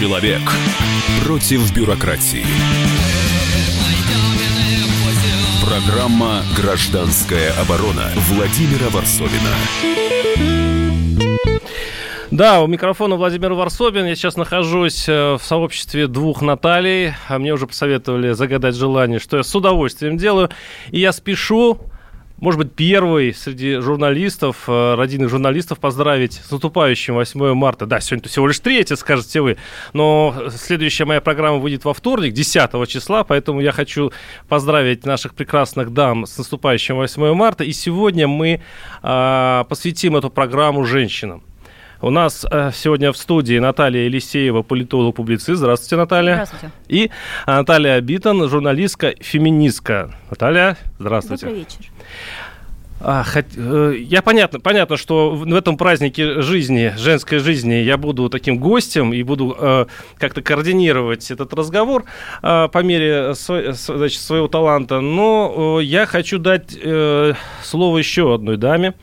[0.00, 0.40] Человек
[1.26, 2.46] против бюрократии.
[5.62, 9.50] Программа «Гражданская оборона» Владимира Варсовина.
[12.30, 14.06] Да, у микрофона Владимир Варсобин.
[14.06, 17.12] Я сейчас нахожусь э, в сообществе двух Наталей.
[17.28, 20.48] А мне уже посоветовали загадать желание, что я с удовольствием делаю.
[20.92, 21.89] И я спешу
[22.40, 27.84] может быть, первый среди журналистов, э, родийных журналистов поздравить с наступающим 8 марта.
[27.86, 29.58] Да, сегодня всего лишь третье, скажете вы,
[29.92, 34.10] но следующая моя программа выйдет во вторник, 10 числа, поэтому я хочу
[34.48, 37.62] поздравить наших прекрасных дам с наступающим 8 марта.
[37.62, 38.62] И сегодня мы
[39.02, 41.42] э, посвятим эту программу женщинам.
[42.02, 45.58] У нас э, сегодня в студии Наталья Елисеева, политолог-публицист.
[45.58, 46.46] Здравствуйте, Наталья.
[46.46, 46.70] Здравствуйте.
[46.88, 47.10] И
[47.46, 50.14] Наталья Битон, журналистка, феминистка.
[50.30, 51.44] Наталья, здравствуйте.
[51.44, 51.90] Добрый вечер.
[53.02, 53.46] А, хот...
[53.56, 59.14] Э, я понятно, понятно, что в этом празднике жизни, женской жизни, я буду таким гостем
[59.14, 59.86] и буду э,
[60.18, 62.04] как-то координировать этот разговор
[62.42, 63.72] э, по мере сво...
[63.72, 65.00] значит, своего таланта.
[65.00, 68.94] Но э, я хочу дать э, слово еще одной даме.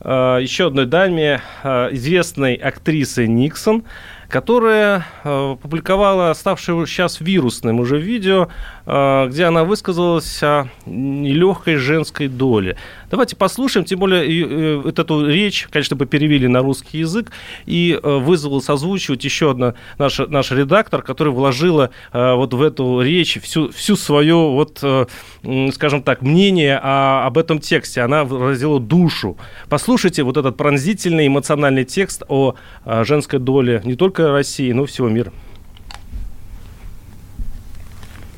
[0.00, 3.84] Э, еще одной даме, э, известной актрисы Никсон,
[4.28, 8.48] которая э, публиковала ставшее сейчас вирусным уже видео,
[8.84, 12.76] где она высказалась о нелегкой женской доле.
[13.10, 17.30] Давайте послушаем, тем более вот эту речь, конечно, бы перевели на русский язык,
[17.66, 23.70] и вызвал созвучивать еще одна наша, наш редактор, которая вложила вот в эту речь всю,
[23.70, 24.82] всю свое, вот,
[25.72, 28.00] скажем так, мнение о, об этом тексте.
[28.00, 29.36] Она выразила душу.
[29.68, 35.08] Послушайте вот этот пронзительный эмоциональный текст о женской доле не только России, но и всего
[35.08, 35.32] мира.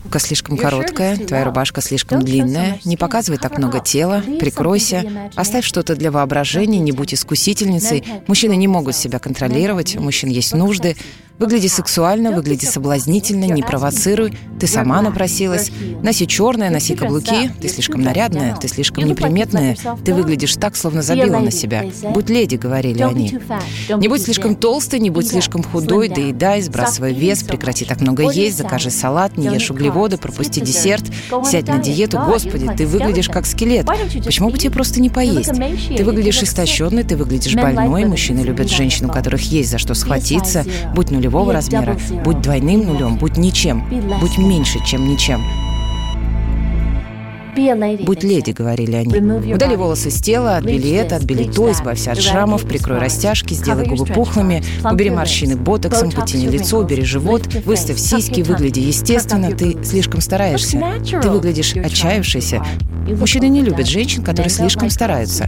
[0.05, 5.97] Юбка слишком короткая, твоя рубашка слишком длинная, не показывай так много тела, прикройся, оставь что-то
[5.97, 8.05] для воображения, не будь искусительницей.
[8.27, 10.97] Мужчины не могут себя контролировать, у мужчин есть нужды,
[11.37, 14.35] Выгляди сексуально, выгляди соблазнительно, не провоцируй.
[14.61, 15.73] Ты сама напросилась.
[16.03, 17.51] Носи черное, носи каблуки.
[17.61, 19.77] Ты слишком нарядная, ты слишком неприметная.
[20.05, 21.87] Ты выглядишь так, словно забила на себя.
[22.11, 23.39] Будь леди, говорили они.
[23.97, 28.59] Не будь слишком толстой, не будь слишком худой, доедай, сбрасывай вес, прекрати так много есть,
[28.59, 31.05] закажи салат, не ешь углеводы, пропусти десерт,
[31.51, 32.21] сядь на диету.
[32.25, 33.87] Господи, ты выглядишь как скелет.
[34.25, 35.51] Почему бы тебе просто не поесть?
[35.97, 38.05] Ты выглядишь истощенной, ты выглядишь больной.
[38.05, 40.65] Мужчины любят женщин, у которых есть за что схватиться.
[40.95, 43.85] Будь нулевой нулевого размера, будь двойным нулем, будь ничем,
[44.21, 45.43] будь меньше, чем ничем.
[48.05, 49.55] «Будь леди»,— говорили они.
[49.55, 54.07] Удали волосы с тела, отбели это, отбели то, избавься от шрамов, прикрой растяжки, сделай губы
[54.07, 60.83] пухлыми, убери морщины ботоксом, потяни лицо, убери живот, выставь сиськи, выгляди естественно, ты слишком стараешься.
[61.23, 62.61] Ты выглядишь отчаявшийся.
[63.09, 65.47] Мужчины не любят женщин, которые слишком стараются.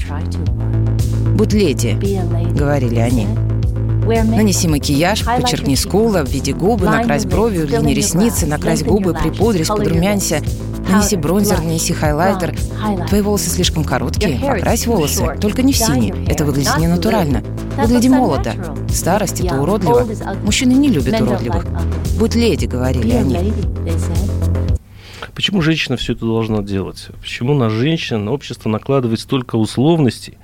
[1.34, 1.98] «Будь леди»,—
[2.56, 3.26] говорили они.
[4.06, 10.42] Нанеси макияж, подчеркни скулы, обведи губы, накрась брови, удлини ресницы, накрась губы, припудрись, подрумянься.
[10.88, 12.56] Нанеси бронзер, нанеси хайлайтер.
[13.08, 16.14] Твои волосы слишком короткие, покрась волосы, только не в синий.
[16.28, 17.42] Это выглядит не натурально.
[17.76, 18.54] Выгляди молодо.
[18.88, 20.06] Старость— это уродливо.
[20.44, 21.66] Мужчины не любят уродливых.
[22.18, 23.52] Будь леди, говорили они.
[25.34, 27.08] Почему женщина все это должна делать?
[27.20, 30.38] Почему на женщин общество накладывает столько условностей?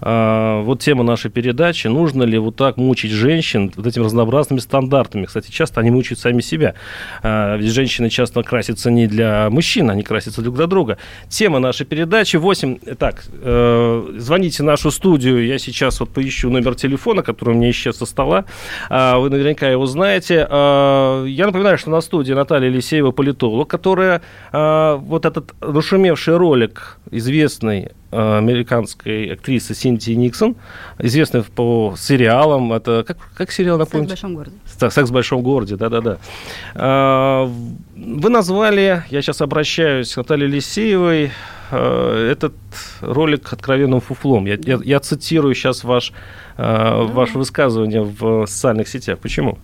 [0.00, 1.88] А, вот тема нашей передачи.
[1.88, 5.26] Нужно ли вот так мучить женщин вот этими разнообразными стандартами?
[5.26, 6.74] Кстати, часто они мучают сами себя.
[7.22, 10.98] А, ведь женщины часто красятся не для мужчин, они красятся друг для друга.
[11.28, 12.78] Тема нашей передачи 8...
[12.98, 15.46] Так, э, звоните в нашу студию.
[15.46, 18.44] Я сейчас вот поищу номер телефона, который у меня исчез со стола.
[18.88, 20.46] А, вы наверняка его знаете.
[20.50, 24.22] Я напоминаю, что на студии Наталья Елисеева, политолог, которая
[24.52, 30.56] вот этот нашумевший ролик известный американской актрисы Синтии Никсон,
[30.98, 32.72] известной по сериалам.
[32.72, 34.10] Это как, как сериал, напомните?
[34.10, 34.56] «Секс в большом городе».
[34.90, 36.18] «Секс в большом городе», да-да-да.
[36.74, 37.48] Э,
[37.96, 41.30] вы назвали, я сейчас обращаюсь к Наталье Лисеевой,
[41.70, 42.54] э, этот
[43.00, 44.46] ролик откровенным фуфлом.
[44.46, 46.12] Я, я, я цитирую сейчас ваш,
[46.56, 49.18] ваше высказывание в социальных сетях.
[49.18, 49.58] Почему?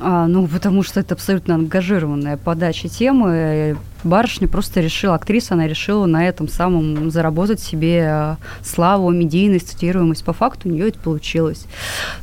[0.00, 6.06] А, ну, потому что это абсолютно ангажированная подача темы барышня просто решила, актриса, она решила
[6.06, 10.24] на этом самом заработать себе э, славу, медийность, цитируемость.
[10.24, 11.66] По факту у нее это получилось.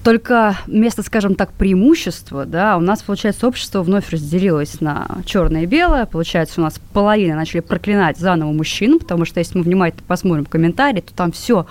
[0.03, 5.65] Только вместо, скажем так, преимущества, да, у нас, получается, общество вновь разделилось на черное и
[5.65, 6.05] белое.
[6.05, 11.01] Получается, у нас половина начали проклинать заново мужчин, потому что если мы внимательно посмотрим комментарии,
[11.01, 11.65] то там все,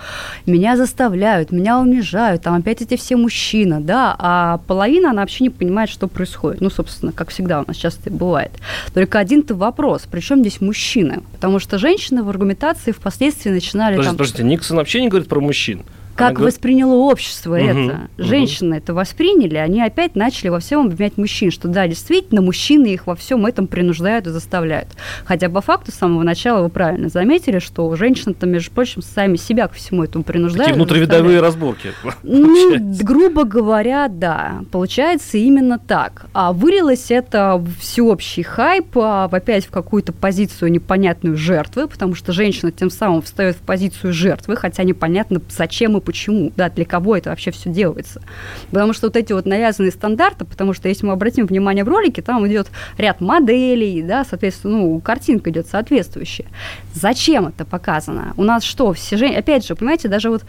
[0.47, 5.51] меня заставляют, меня унижают, там опять эти все мужчины, да, а половина, она вообще не
[5.51, 6.61] понимает, что происходит.
[6.61, 8.53] Ну, собственно, как всегда у нас часто бывает.
[8.93, 11.23] Только один-то вопрос, вопрос, причем здесь мужчины?
[11.33, 13.97] Потому что женщины в аргументации впоследствии начинали...
[13.97, 14.17] Подождите, там...
[14.17, 15.83] подождите, Никсон вообще не говорит про мужчин.
[16.15, 16.45] Как ага.
[16.45, 18.09] восприняло общество угу, это.
[18.19, 18.77] Женщины угу.
[18.79, 23.15] это восприняли, они опять начали во всем обвинять мужчин, что да, действительно, мужчины их во
[23.15, 24.89] всем этом принуждают и заставляют.
[25.25, 29.69] Хотя по факту с самого начала вы правильно заметили, что женщины-то, между прочим, сами себя
[29.69, 30.69] ко всему этому принуждают.
[30.69, 31.93] Такие внутривидовые разборки.
[32.23, 34.63] Ну, грубо говоря, да.
[34.71, 36.27] Получается именно так.
[36.33, 42.73] А вылилось это всеобщий хайп, а опять в какую-то позицию непонятную жертвы, потому что женщина
[42.73, 47.31] тем самым встает в позицию жертвы, хотя непонятно зачем и почему, да, для кого это
[47.31, 48.23] вообще все делается.
[48.71, 52.23] Потому что вот эти вот навязанные стандарты, потому что если мы обратим внимание в ролике,
[52.23, 52.69] там идет
[52.99, 56.47] ряд моделей, да, соответственно, ну, картинка идет соответствующая.
[56.93, 58.35] Зачем это показано?
[58.37, 60.45] У нас что, все же, опять же, понимаете, даже вот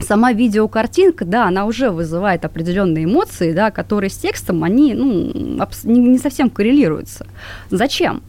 [0.00, 6.18] сама видеокартинка, да, она уже вызывает определенные эмоции, да, которые с текстом, они ну, не
[6.18, 7.26] совсем коррелируются.
[7.70, 8.22] Зачем?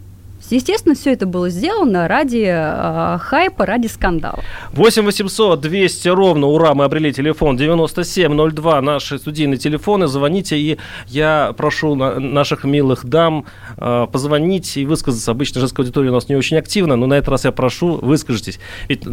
[0.55, 4.39] Естественно, все это было сделано ради э, хайпа, ради скандала.
[4.73, 10.77] 8 800 200 ровно, ура, мы обрели телефон 9702, наши студийные телефоны, звоните, и
[11.07, 13.45] я прошу на, наших милых дам
[13.77, 15.31] э, позвонить и высказаться.
[15.31, 18.59] Обычно женская аудитория у нас не очень активна, но на этот раз я прошу, выскажитесь.
[18.87, 19.03] Ведь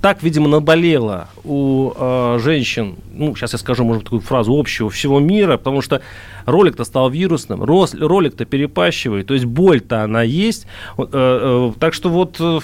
[0.00, 5.20] так, видимо, наболело у э, женщин, ну, сейчас я скажу, может, такую фразу общего всего
[5.20, 6.02] мира, потому что
[6.46, 10.66] ролик-то стал вирусным, ролик-то перепащивает, то есть боль-то она есть.
[10.98, 12.60] Э, э, так что вот э,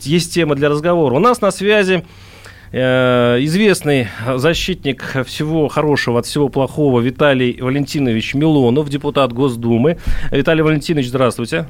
[0.00, 1.14] есть тема для разговора.
[1.14, 2.04] У нас на связи
[2.74, 9.98] известный защитник всего хорошего от всего плохого Виталий Валентинович Милонов, депутат Госдумы.
[10.30, 11.66] Виталий Валентинович, здравствуйте.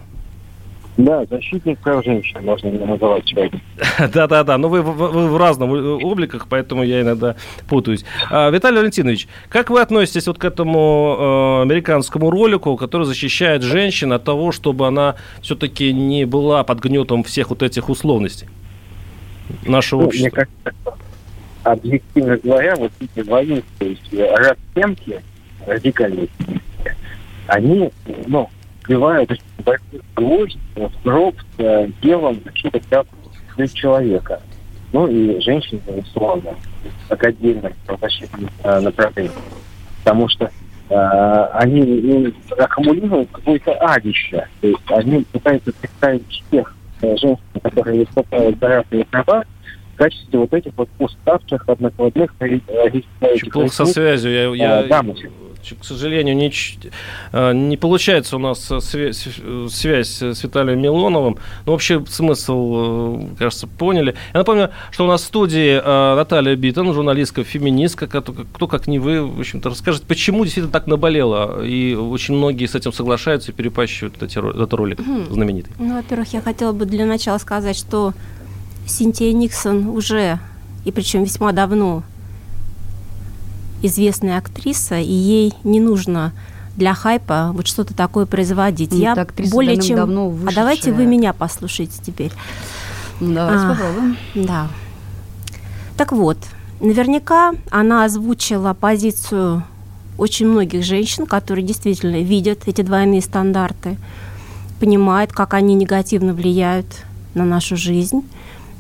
[1.03, 3.61] Да, защитник прав женщин, можно меня называть сегодня.
[4.15, 7.35] Да-да-да, но вы, вы, вы в разных обликах, поэтому я иногда
[7.69, 8.05] путаюсь.
[8.31, 14.13] А, Виталий Валентинович, как вы относитесь вот к этому э, американскому ролику, который защищает женщин
[14.13, 18.47] от того, чтобы она все-таки не была под гнетом всех вот этих условностей
[19.67, 20.25] нашего ну, общества?
[20.25, 20.99] Мне кажется,
[21.65, 25.21] объективно говоря, вот эти то есть расценки
[25.67, 26.29] радикальные,
[27.49, 27.91] они,
[28.29, 28.49] ну,
[28.85, 29.31] вбивают
[29.65, 33.05] большой гвоздь в гроб с делом какие-то
[33.57, 34.41] для человека.
[34.93, 36.55] Ну и женщин, безусловно,
[37.09, 39.31] как отдельно правозащитных э, направлений.
[40.05, 40.51] Потому что
[40.91, 44.47] э, они ну, аккумулируют какое-то адище.
[44.61, 49.45] То есть они пытаются представить тех э, женщин, которые выступают за разные права,
[49.95, 52.35] в качестве вот этих вот уставших, однокладных,
[53.53, 54.55] Плохо со связью.
[54.55, 55.31] Я, я, дамочек
[55.81, 56.53] к сожалению, не,
[57.33, 59.29] э, не получается у нас связь,
[59.71, 61.39] связь с Виталием Милоновым.
[61.67, 64.15] Но общий смысл, э, кажется, поняли.
[64.33, 68.07] Я напомню, что у нас в студии э, Наталья Битон, журналистка, феминистка.
[68.07, 71.65] Кто, как не вы, в общем-то, расскажет, почему действительно так наболело.
[71.65, 75.01] И очень многие с этим соглашаются и перепащивают эти, этот ролик
[75.31, 75.73] знаменитый.
[75.79, 78.13] Ну, во-первых, я хотела бы для начала сказать, что
[78.87, 80.39] Синтия Никсон уже,
[80.85, 82.03] и причем весьма давно,
[83.83, 86.33] известная актриса, и ей не нужно
[86.77, 88.93] для хайпа вот что-то такое производить.
[88.93, 89.97] Нет, Я более чем...
[89.97, 90.53] Давно вышедшая.
[90.53, 92.33] А давайте вы меня послушайте теперь.
[93.21, 94.17] Ну, давайте а, попробуем.
[94.35, 94.69] Да.
[95.97, 96.39] Так вот,
[96.81, 99.65] наверняка она озвучила позицию
[100.19, 103.97] очень многих женщин, которые действительно видят эти двойные стандарты,
[104.81, 106.87] понимают, как они негативно влияют
[107.35, 108.23] на нашу жизнь.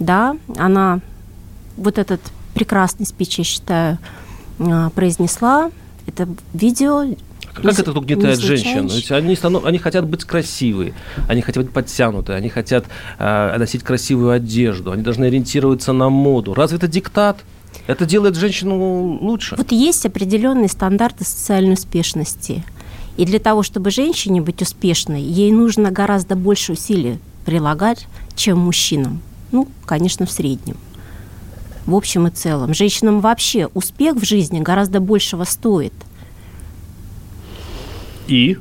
[0.02, 1.00] Да, она
[1.76, 2.20] вот этот
[2.54, 3.98] прекрасный спич, я считаю,
[4.58, 5.70] а, произнесла
[6.06, 7.04] это видео.
[7.54, 8.88] Как это угнетает женщин?
[8.88, 9.64] Ведь они, станов...
[9.64, 10.94] они хотят быть красивые,
[11.28, 12.86] они хотят быть подтянуты, они хотят
[13.18, 16.54] э, носить красивую одежду, они должны ориентироваться на моду.
[16.54, 17.44] Разве это диктат?
[17.86, 19.54] Это делает женщину лучше.
[19.56, 22.64] Вот есть определенные стандарты социальной успешности.
[23.16, 29.20] И для того, чтобы женщине быть успешной, ей нужно гораздо больше усилий прилагать, чем мужчинам.
[29.52, 30.76] Ну, конечно, в среднем
[31.86, 32.74] в общем и целом.
[32.74, 35.92] Женщинам вообще успех в жизни гораздо большего стоит.
[38.28, 38.58] И?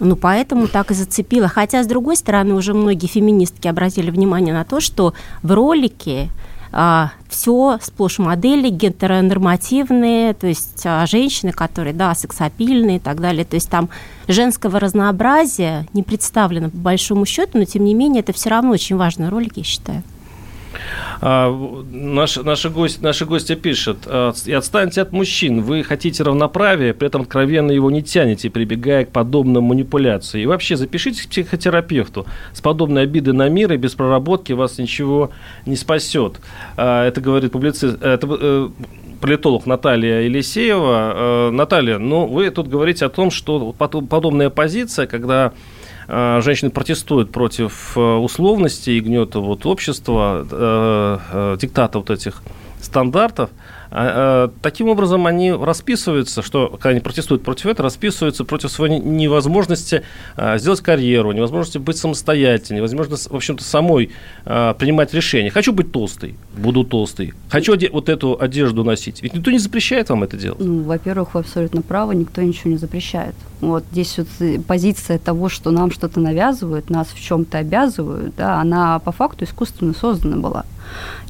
[0.00, 1.48] Ну, поэтому так и зацепило.
[1.48, 6.28] Хотя, с другой стороны, уже многие феминистки обратили внимание на то, что в ролике
[6.76, 13.44] а, все сплошь модели гетеронормативные, то есть а, женщины, которые, да, сексапильные и так далее.
[13.44, 13.88] То есть там
[14.26, 18.96] женского разнообразия не представлено по большому счету, но тем не менее это все равно очень
[18.96, 20.02] важный ролик, я считаю.
[21.20, 21.50] А,
[21.90, 27.08] наш, наши, гости, наши гости пишут, «А, и отстаньте от мужчин, вы хотите равноправия, при
[27.08, 30.42] этом откровенно его не тянете, прибегая к подобным манипуляциям.
[30.42, 32.26] И вообще запишитесь к психотерапевту.
[32.52, 35.30] С подобной обиды на мир и без проработки вас ничего
[35.66, 36.40] не спасет.
[36.76, 38.68] А, это говорит публицист, это, э,
[39.20, 41.50] политолог Наталья Елисеева.
[41.50, 45.50] Наталья, ну вы тут говорите о том, что подобная позиция, когда Э,
[46.08, 52.42] женщины протестуют против э, условности и гнета вот общества, э, диктата вот этих
[52.80, 53.50] стандартов,
[53.96, 58.98] а, а, таким образом они расписываются, что когда они протестуют против этого, расписываются против своей
[58.98, 60.02] невозможности
[60.36, 64.10] а, сделать карьеру, невозможности быть самостоятельной, невозможности, в общем-то, самой
[64.44, 65.50] принимать решения.
[65.50, 67.34] Хочу быть толстой, буду толстой.
[67.48, 69.22] Хочу вот эту одежду носить.
[69.22, 70.58] Ведь никто не запрещает вам это делать.
[70.60, 73.34] Ну, во-первых, вы абсолютно правы, никто ничего не запрещает.
[73.60, 78.60] Вот здесь вот э, позиция того, что нам что-то навязывают, нас в чем-то обязывают, да,
[78.60, 80.64] она по факту искусственно создана была.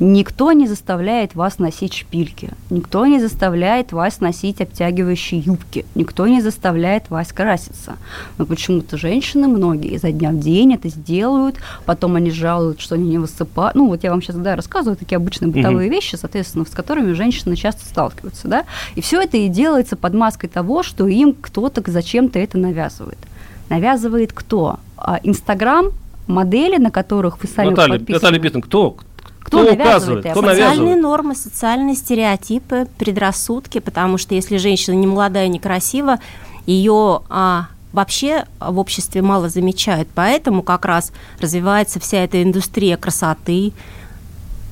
[0.01, 6.41] Никто не заставляет вас носить шпильки, никто не заставляет вас носить обтягивающие юбки, никто не
[6.41, 7.97] заставляет вас краситься.
[8.39, 13.09] Но почему-то женщины многие изо дня в день это сделают, потом они жалуют, что они
[13.11, 13.75] не высыпают.
[13.75, 15.95] Ну, вот я вам сейчас да, рассказываю такие обычные бытовые угу.
[15.95, 20.49] вещи, соответственно, с которыми женщины часто сталкиваются, да, и все это и делается под маской
[20.49, 23.19] того, что им кто-то зачем-то это навязывает.
[23.69, 24.79] Навязывает кто?
[24.97, 25.87] А, Инстаграм,
[26.27, 28.97] модели, на которых вы сами Наталья, Наталья Битон, кто?
[29.45, 30.25] Кто, кто навязывает?
[30.25, 31.03] Кто социальные навязывает?
[31.03, 36.19] нормы, социальные стереотипы, предрассудки, потому что если женщина не молодая, не красива,
[36.67, 40.09] ее а, вообще в обществе мало замечают.
[40.15, 43.73] Поэтому как раз развивается вся эта индустрия красоты,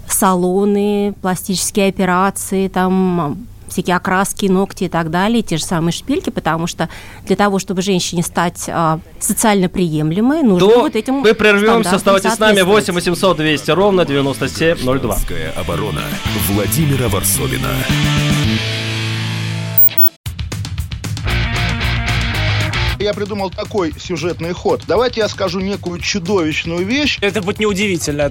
[0.09, 6.67] салоны, пластические операции, там всякие окраски, ногти и так далее, те же самые шпильки, потому
[6.67, 6.89] что
[7.27, 12.33] для того, чтобы женщине стать а, социально приемлемой, нужно То вот этим Мы прервемся, оставайтесь
[12.33, 15.17] с нами, 8 800 200 ровно 9702.
[15.57, 16.03] оборона
[16.49, 17.69] Владимира Варсовина.
[23.03, 24.83] я придумал такой сюжетный ход.
[24.87, 27.19] Давайте я скажу некую чудовищную вещь.
[27.21, 28.31] Это будет неудивительно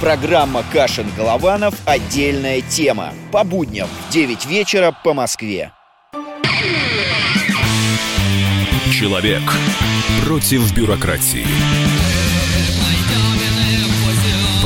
[0.00, 1.74] Программа «Кашин-Голованов.
[1.86, 3.14] Отдельная тема».
[3.32, 5.72] По будням в 9 вечера по Москве.
[8.92, 9.42] Человек
[10.24, 11.46] против бюрократии.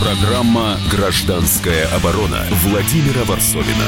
[0.00, 3.86] Программа «Гражданская оборона» Владимира Варсовина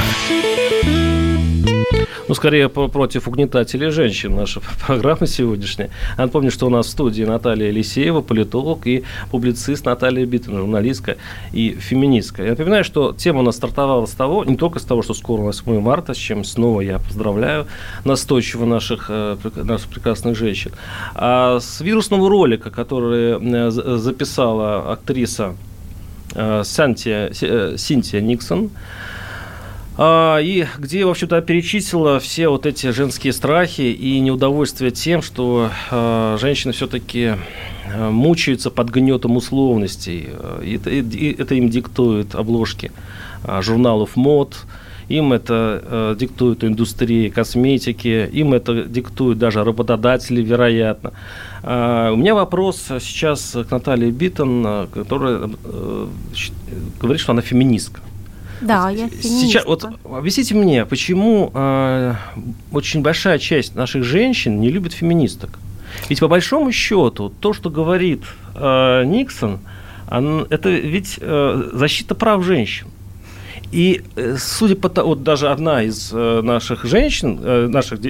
[2.28, 5.90] ну, скорее против угнетателей женщин наша программа сегодняшняя.
[6.16, 11.16] Я напомню, что у нас в студии Наталья Елисеева, политолог и публицист Наталья Биттон, журналистка
[11.52, 12.42] и феминистка.
[12.42, 15.42] Я напоминаю, что тема у нас стартовала с того, не только с того, что скоро
[15.42, 17.66] 8 марта, с чем снова я поздравляю
[18.04, 20.72] настойчиво наших, э, наших прекрасных женщин,
[21.14, 25.54] а с вирусного ролика, который э, записала актриса
[26.34, 27.32] э, Сантия,
[27.76, 29.11] Синтия Никсон, а,
[29.98, 36.38] и где, в общем-то, перечислила все вот эти женские страхи и неудовольствие тем, что а,
[36.40, 37.32] женщины все-таки
[37.92, 40.30] а, мучаются под гнетом условностей.
[40.64, 42.90] Это, это им диктуют обложки
[43.60, 44.64] журналов мод,
[45.08, 51.12] им это э, диктует индустрия косметики, им это диктуют даже работодатели, вероятно.
[51.62, 56.06] Э, у меня вопрос сейчас к Наталье Биттон, которая э,
[57.00, 58.00] говорит, что она феминистка.
[58.62, 62.14] Да, я Сейчас вот объясните мне, почему э,
[62.72, 65.58] очень большая часть наших женщин не любит феминисток?
[66.08, 68.22] Ведь по большому счету то, что говорит
[68.54, 69.60] э, Никсон,
[70.10, 72.86] он, это ведь э, защита прав женщин.
[73.72, 78.00] И э, судя по тому, вот даже одна из э, наших женщин, э, наших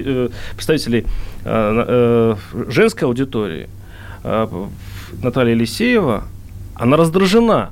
[0.55, 1.05] представителей
[1.43, 3.67] женской аудитории,
[4.23, 6.23] Наталья Елисеева,
[6.75, 7.71] она раздражена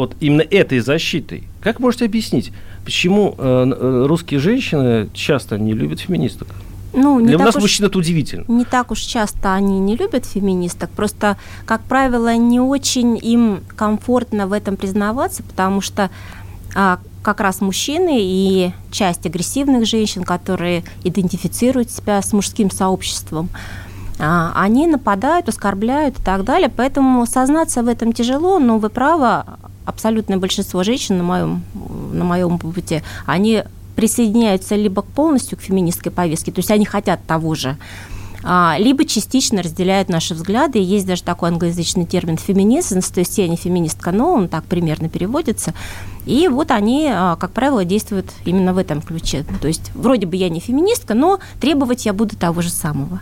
[0.00, 1.44] вот именно этой защитой.
[1.60, 2.52] Как можете объяснить,
[2.84, 6.48] почему э, э русские женщины часто не любят феминисток?
[6.92, 8.44] Ну, Для нас уж, мужчин это удивительно.
[8.48, 14.48] Не так уж часто они не любят феминисток, просто, как правило, не очень им комфортно
[14.48, 16.10] в этом признаваться, потому что
[16.74, 23.50] а, как раз мужчины и часть агрессивных женщин, которые идентифицируют себя с мужским сообществом,
[24.18, 26.70] а, они нападают, оскорбляют и так далее.
[26.74, 29.44] Поэтому сознаться в этом тяжело, но вы правы,
[29.84, 31.62] абсолютное большинство женщин на моем,
[32.12, 33.64] на моем опыте, они
[33.96, 37.76] присоединяются либо полностью к феминистской повестке, то есть они хотят того же,
[38.42, 40.78] а, либо частично разделяют наши взгляды.
[40.78, 45.08] Есть даже такой англоязычный термин феминизм, то есть я не феминистка, но он так примерно
[45.08, 45.74] переводится.
[46.26, 49.44] И вот они, а, как правило, действуют именно в этом ключе.
[49.60, 53.20] То есть вроде бы я не феминистка, но требовать я буду того же самого.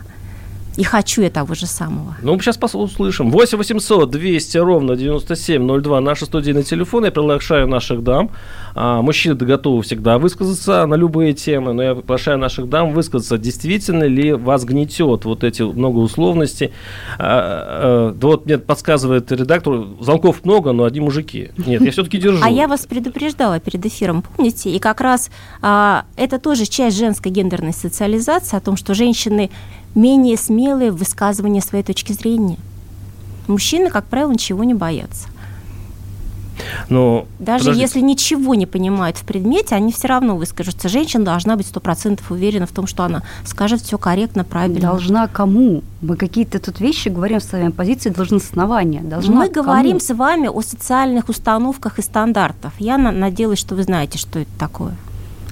[0.79, 2.15] И хочу я того же самого.
[2.21, 3.31] Ну, мы сейчас услышим.
[3.31, 7.03] 8 800 200 ровно 9702 наш студийный телефон.
[7.03, 8.31] Я приглашаю наших дам.
[8.75, 14.05] А, мужчины готовы всегда высказаться на любые темы, но я приглашаю наших дам высказаться, действительно
[14.05, 16.71] ли вас гнетет вот эти много условностей.
[17.17, 21.51] А, а, да вот мне подсказывает редактор, звонков много, но одни мужики.
[21.57, 22.39] Нет, я все-таки держу.
[22.49, 24.69] А я вас предупреждала перед эфиром, помните?
[24.69, 25.29] И как раз
[25.61, 29.49] а, это тоже часть женской гендерной социализации, о том, что женщины
[29.95, 32.57] менее смелые в высказывании своей точки зрения.
[33.47, 35.27] Мужчины, как правило, ничего не боятся.
[36.89, 37.81] Но, Даже подождите.
[37.81, 40.89] если ничего не понимают в предмете, они все равно выскажутся.
[40.89, 44.79] Женщина должна быть сто процентов уверена в том, что она скажет все корректно, правильно.
[44.81, 45.83] Должна кому?
[46.01, 49.01] Мы какие-то тут вещи говорим в своей позиции должностнования.
[49.01, 49.65] Должна Мы кому?
[49.67, 52.73] говорим с вами о социальных установках и стандартах.
[52.79, 54.95] Я надеялась, что вы знаете, что это такое.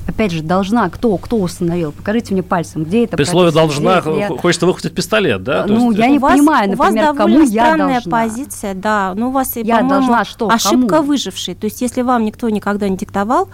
[0.08, 1.92] Опять же, должна, кто, кто установил?
[1.92, 5.66] Покажите мне пальцем, где это При слове «должна» где, хочется выхватить пистолет, да?
[5.68, 8.02] Ну, есть, я не вас, понимаю, например, у вас кому я должна?
[8.10, 9.14] позиция, да.
[9.16, 11.08] Ну, у вас, я должна что, ошибка кому?
[11.10, 11.56] выжившей.
[11.56, 13.50] То есть, если вам никто никогда не диктовал,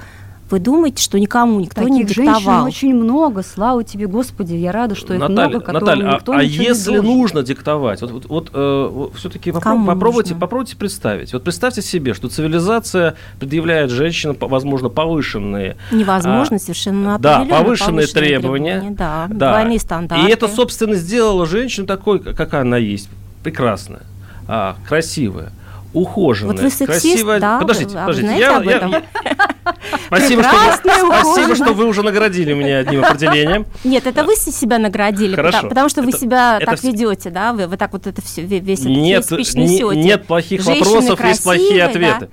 [0.53, 2.36] вы думаете, что никому никто Таких не диктовал?
[2.39, 6.31] женщин очень много, слава тебе, Господи, я рада, что их Наталья, много, которым Наталья, никто
[6.33, 11.33] а, а если нужно диктовать, вот, вот, вот э, все-таки попроб, попробуйте, попробуйте представить.
[11.33, 15.75] Вот представьте себе, что цивилизация предъявляет женщинам, возможно, повышенные...
[15.91, 18.74] Невозможно, а, совершенно Да, повышенные, повышенные требования.
[18.74, 20.27] требования да, да, двойные стандарты.
[20.27, 23.10] И это, собственно, сделало женщину такой, какая она есть,
[23.41, 24.03] прекрасная,
[24.48, 25.51] а, красивая
[25.93, 27.39] ухоженная, вот вы сексист, красивая.
[27.39, 28.39] Да, подождите, вы, подождите.
[28.39, 29.03] Я, я, я...
[30.07, 33.65] Спасибо, что, вы, спасибо, что вы уже наградили меня одним определением.
[33.83, 35.57] Нет, это вы себя наградили, Хорошо.
[35.57, 36.91] Потому, потому что вы это, себя это так все...
[36.91, 37.53] ведете, да?
[37.53, 39.95] Вы, вы так вот это все, весь нет, этот спич несете.
[39.95, 42.29] Нет плохих Женщины вопросов, красивые, есть плохие ответы.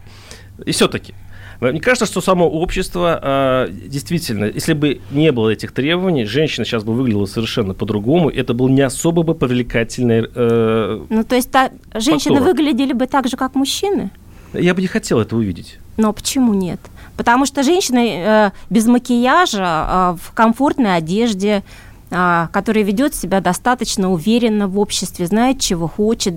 [0.59, 0.65] Да?
[0.65, 1.15] И все-таки,
[1.61, 6.85] мне кажется, что само общество а, действительно, если бы не было этих требований, женщина сейчас
[6.85, 8.31] бы выглядела совершенно по-другому.
[8.31, 10.27] Это был не особо бы привлекательный.
[10.35, 12.55] Э, ну, то есть та, женщины фактор.
[12.55, 14.11] выглядели бы так же, как мужчины?
[14.55, 15.79] Я бы не хотел это увидеть.
[15.97, 16.81] Но почему нет?
[17.17, 21.63] Потому что женщина э, без макияжа, э, в комфортной одежде,
[22.11, 26.37] э, которая ведет себя достаточно уверенно в обществе, знает, чего хочет,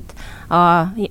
[0.50, 0.54] э,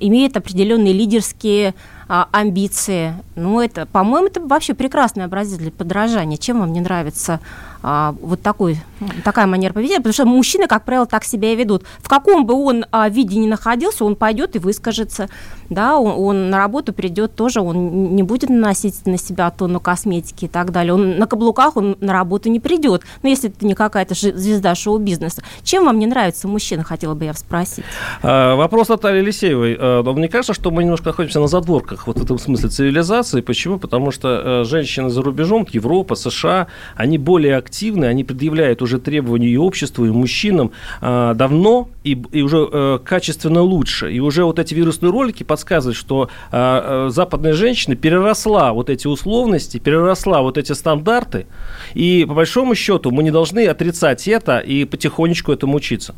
[0.00, 1.74] имеет определенные лидерские
[2.14, 3.14] а, амбиции.
[3.36, 6.36] Ну, это, по-моему, это вообще прекрасный образец для подражания.
[6.36, 7.40] Чем вам не нравится
[7.82, 8.78] а, вот такой,
[9.24, 9.98] такая манера поведения?
[9.98, 11.84] Потому что мужчины, как правило, так себя и ведут.
[11.98, 15.28] В каком бы он а, виде ни находился, он пойдет и выскажется.
[15.70, 20.44] Да, он, он на работу придет тоже, он не будет наносить на себя тонну косметики
[20.46, 20.94] и так далее.
[20.94, 23.02] Он на каблуках он на работу не придет.
[23.22, 25.42] Но если это не какая-то звезда шоу-бизнеса.
[25.62, 27.84] Чем вам не нравится мужчина, хотела бы я спросить?
[28.22, 29.76] А, вопрос Натальи Алексеевой.
[29.78, 33.40] А, мне кажется, что мы немножко находимся на задворках вот в этом смысле цивилизации.
[33.40, 33.78] Почему?
[33.78, 39.48] Потому что э, женщины за рубежом, Европа, США, они более активны, они предъявляют уже требования
[39.48, 44.12] и обществу, и мужчинам э, давно и, и уже э, качественно лучше.
[44.12, 50.42] И уже вот эти вирусные ролики подсказывают, что западная женщина переросла вот эти условности, переросла
[50.42, 51.46] вот эти стандарты.
[51.94, 56.14] И по большому счету мы не должны отрицать это и потихонечку этому учиться.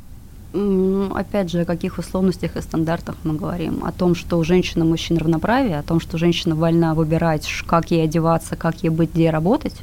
[1.15, 3.85] Опять же, о каких условностях и стандартах мы говорим?
[3.85, 8.05] О том, что у женщины мужчин равноправие, о том, что женщина вольна выбирать, как ей
[8.05, 9.75] одеваться, как ей быть, где работать.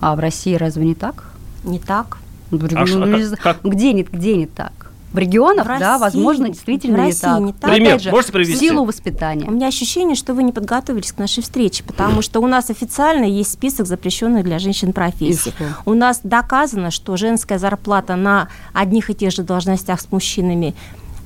[0.00, 1.29] А в России разве не так?
[1.64, 2.18] Не так.
[2.52, 3.62] А ну, как?
[3.62, 4.90] Где, не, где не так?
[5.12, 7.40] В регионах, в России, да, возможно, действительно в России не так.
[7.40, 7.70] Не так.
[7.70, 8.68] Пример, опять же, можете привести?
[8.68, 9.46] силу воспитания.
[9.46, 13.24] У меня ощущение, что вы не подготовились к нашей встрече, потому что у нас официально
[13.24, 15.52] есть список запрещенных для женщин профессий.
[15.84, 20.74] У нас доказано, что женская зарплата на одних и тех же должностях с мужчинами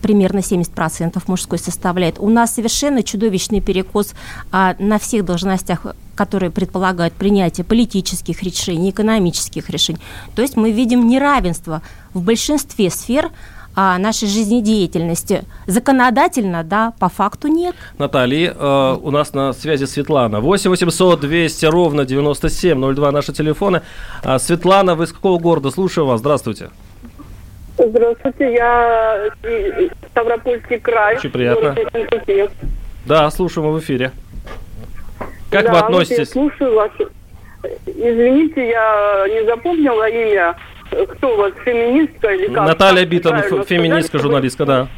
[0.01, 2.19] примерно 70% мужской составляет.
[2.19, 4.15] У нас совершенно чудовищный перекос
[4.53, 10.01] а, на всех должностях, которые предполагают принятие политических решений, экономических решений.
[10.35, 13.31] То есть мы видим неравенство в большинстве сфер,
[13.77, 15.43] а, нашей жизнедеятельности.
[15.67, 17.75] Законодательно, да, по факту нет.
[17.99, 20.41] Наталья, э, у нас на связи Светлана.
[20.41, 23.83] 8 800 200 ровно 9702 наши телефоны.
[24.23, 25.71] А, Светлана, вы из какого города?
[25.71, 26.21] Слушаю вас.
[26.21, 26.71] Здравствуйте.
[27.77, 29.31] Здравствуйте, я
[30.13, 31.17] Ставропольский край.
[31.17, 31.75] Очень приятно.
[33.07, 34.13] Да, слушаем в эфире.
[35.55, 36.35] Как да, вы относитесь?
[36.35, 36.91] Вот я слушаю вас.
[37.87, 40.55] Извините, я не запомнила имя
[40.91, 42.69] кто у вас, феминистка или как?
[42.69, 44.89] Наталья Битон, феминистка, журналистка, да.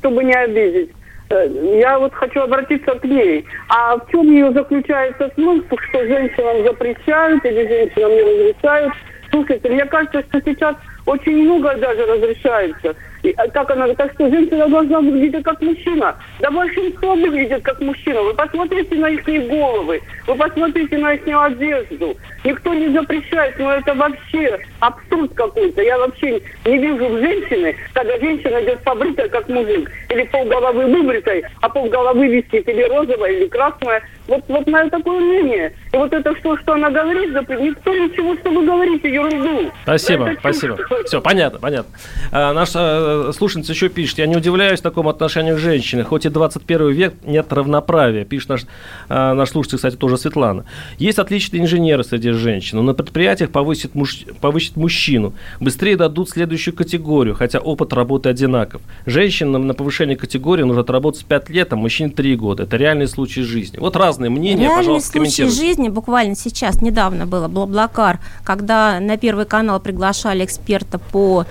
[0.00, 0.90] Чтобы не обидеть.
[1.30, 1.48] Э,
[1.80, 3.44] я вот хочу обратиться к ней.
[3.68, 8.92] А в чем ее заключается смысл, что женщинам запрещают или женщинам не разрешают
[9.30, 12.94] Слушайте, мне кажется, что сейчас очень много даже разрешается.
[13.36, 16.16] А как она, так что женщина должна выглядеть как мужчина.
[16.40, 18.22] Да большинство выглядит как мужчина.
[18.22, 22.16] Вы посмотрите на их головы, вы посмотрите на их одежду.
[22.44, 25.82] Никто не запрещает, но это вообще абсурд какой-то.
[25.82, 29.90] Я вообще не вижу в женщины, когда женщина идет побритая, как мужик.
[30.10, 34.02] Или полголовы выбритой, а полголовы висит или розовая, или красная.
[34.28, 35.72] Вот, вот мое такое мнение.
[35.92, 39.70] И вот это что, что она говорит, никто ничего, что вы говорите, ерунду.
[39.82, 40.78] Спасибо, это спасибо.
[41.04, 41.92] Все, понятно, понятно.
[42.32, 42.70] А, наш
[43.16, 47.14] а, слушательница еще пишет, я не удивляюсь такому отношению к женщине, хоть и 21 век
[47.24, 48.62] нет равноправия, пишет наш,
[49.08, 50.64] а, наш слушатель, кстати, тоже Светлана.
[50.98, 56.74] Есть отличные инженеры среди женщин, но на предприятиях повысит, муж, повысит мужчину, быстрее дадут следующую
[56.74, 58.82] категорию, хотя опыт работы одинаков.
[59.06, 62.64] Женщинам на повышение категории нужно отработать 5 лет, а мужчин 3 года.
[62.64, 63.78] Это реальные случаи жизни.
[63.78, 64.62] Вот раз разные мнения.
[64.62, 70.98] Реальный Пожалуйста, случай жизни буквально сейчас, недавно было, Блаблакар, когда на Первый канал приглашали эксперта
[70.98, 71.46] по,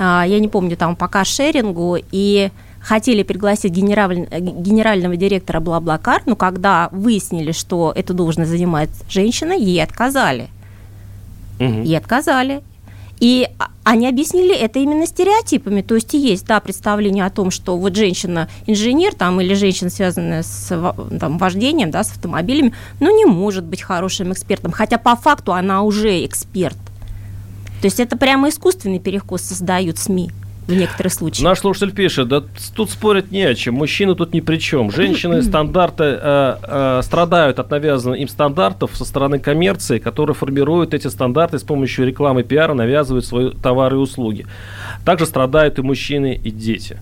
[0.00, 6.88] я не помню, там, по каршерингу, и хотели пригласить генераль, генерального директора Блаблакар, но когда
[6.92, 10.48] выяснили, что эту должность занимает женщина, ей отказали.
[11.58, 11.82] Угу.
[11.82, 12.62] Ей отказали.
[13.20, 13.46] И
[13.84, 15.82] они объяснили это именно стереотипами.
[15.82, 20.94] То есть есть, да, представление о том, что вот женщина-инженер там, или женщина, связанная с
[21.20, 24.72] там, вождением, да, с автомобилями, ну, не может быть хорошим экспертом.
[24.72, 26.78] Хотя по факту она уже эксперт.
[27.80, 30.30] То есть это прямо искусственный перекос создают СМИ
[30.66, 31.44] в некоторых случаях.
[31.44, 32.42] Наш слушатель пишет, да
[32.74, 34.90] тут спорить не о чем, мужчины тут ни при чем.
[34.90, 41.08] Женщины стандарты э, э, страдают от навязанных им стандартов со стороны коммерции, которые формируют эти
[41.08, 44.46] стандарты с помощью рекламы пиара, навязывают свои товары и услуги.
[45.04, 46.98] Также страдают и мужчины, и дети.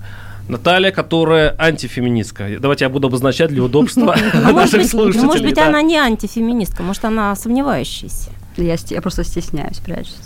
[0.48, 2.48] Наталья, которая антифеминистка.
[2.58, 5.26] Давайте я буду обозначать для удобства а наших слушателей.
[5.26, 8.30] Может быть, она не антифеминистка, может, она сомневающаяся.
[8.64, 10.18] Я, я просто стесняюсь, прячусь.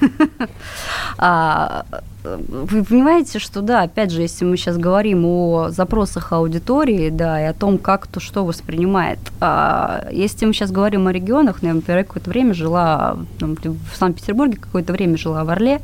[1.18, 1.84] а,
[2.24, 7.44] вы понимаете, что да, опять же, если мы сейчас говорим о запросах аудитории, да, и
[7.44, 9.18] о том, как кто что воспринимает.
[9.40, 13.96] А, если мы сейчас говорим о регионах, ну, я, например, какое-то время жила ну, в
[13.96, 15.80] Санкт-Петербурге, какое-то время жила в Орле.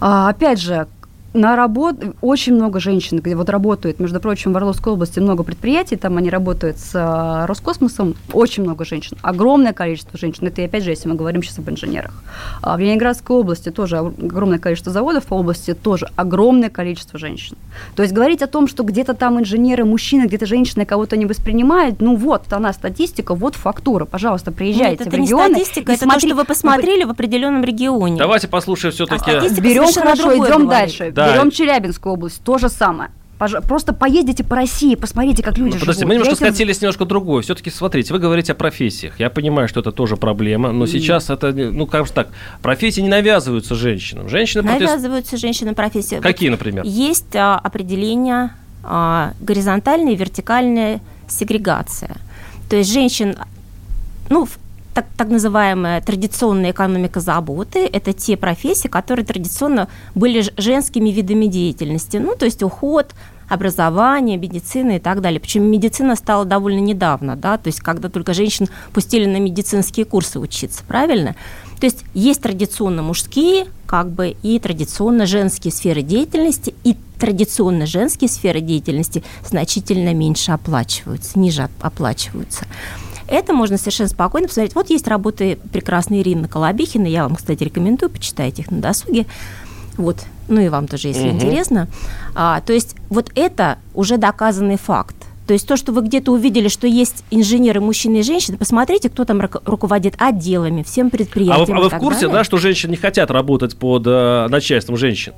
[0.00, 0.86] А, опять же,
[1.34, 5.96] на работу очень много женщин, где вот работают, между прочим, в Орловской области много предприятий,
[5.96, 10.46] там они работают с а, Роскосмосом, очень много женщин, огромное количество женщин.
[10.46, 12.12] Это, опять же, если мы говорим сейчас об инженерах.
[12.62, 17.56] А в Ленинградской области тоже огромное количество заводов, по области тоже огромное количество женщин.
[17.94, 22.00] То есть говорить о том, что где-то там инженеры мужчины, где-то женщины кого-то не воспринимают,
[22.00, 25.48] ну вот, она статистика, вот фактура, пожалуйста, приезжайте Нет, это в регионы.
[25.48, 26.20] не статистика, это смотри...
[26.22, 28.18] то, что вы посмотрели в определенном регионе.
[28.18, 29.30] Давайте послушаем все-таки.
[29.30, 31.12] А Берем хорошо, идем дальше.
[31.18, 31.34] Да.
[31.34, 33.10] Берем Челябинскую область, то же самое.
[33.68, 36.08] Просто поездите по России, посмотрите, как люди ну, Подождите, живут.
[36.08, 36.54] мы немножко этим...
[36.54, 37.42] скатились немножко другое.
[37.42, 39.18] Все-таки, смотрите, вы говорите о профессиях.
[39.20, 42.28] Я понимаю, что это тоже проблема, но сейчас это, ну, как же так,
[42.62, 44.28] профессии не навязываются женщинам.
[44.28, 45.40] Женщины навязываются против...
[45.40, 46.20] женщинам профессии.
[46.20, 46.84] Какие, например?
[46.84, 48.50] Есть а, определение
[48.82, 52.16] а, горизонтальная и вертикальная сегрегация.
[52.68, 53.36] То есть женщин,
[54.30, 54.48] ну,
[54.98, 62.16] так, так называемая традиционная экономика заботы– это те профессии, которые традиционно были женскими видами деятельности.
[62.16, 63.14] Ну, то есть уход,
[63.48, 65.38] образование, медицина и так далее.
[65.38, 70.40] Причем медицина стала довольно недавно, да, то есть когда только женщин пустили на медицинские курсы
[70.40, 71.36] учиться, правильно?
[71.78, 78.28] То есть есть традиционно мужские, как бы, и традиционно женские сферы деятельности, и традиционно женские
[78.28, 82.66] сферы деятельности значительно меньше оплачиваются, ниже оплачиваются.
[83.28, 84.74] Это можно совершенно спокойно посмотреть.
[84.74, 89.26] Вот есть работы прекрасной Ирины Колобихина, я вам, кстати, рекомендую, почитайте их на досуге.
[89.96, 91.36] Вот, ну и вам тоже, если угу.
[91.36, 91.88] интересно.
[92.34, 95.16] А, то есть вот это уже доказанный факт.
[95.48, 99.24] То есть то, что вы где-то увидели, что есть инженеры, мужчины и женщины, посмотрите, кто
[99.24, 101.78] там руководит отделами, всем предприятиям.
[101.78, 102.34] А вы, а вы в курсе, далее?
[102.34, 105.32] да, что женщины не хотят работать под э, начальством женщин?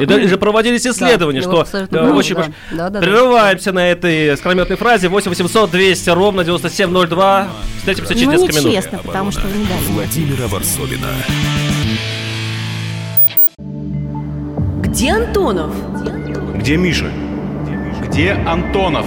[0.00, 3.74] И даже проводились исследования, да, что э, очень да, да, да, прерываемся да.
[3.76, 7.48] на этой скрометной фразе 8 800 200 ровно 9702.
[7.78, 8.72] Встретимся через ну, несколько минут.
[8.72, 9.84] честно, потому что вы не дали.
[9.90, 11.06] Владимира Варсовина.
[14.80, 15.72] Где Антонов?
[16.56, 17.12] Где Миша?
[18.08, 19.06] Где Антонов?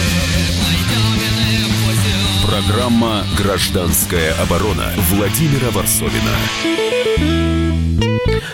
[2.45, 6.35] Программа «Гражданская оборона» Владимира Варсовина.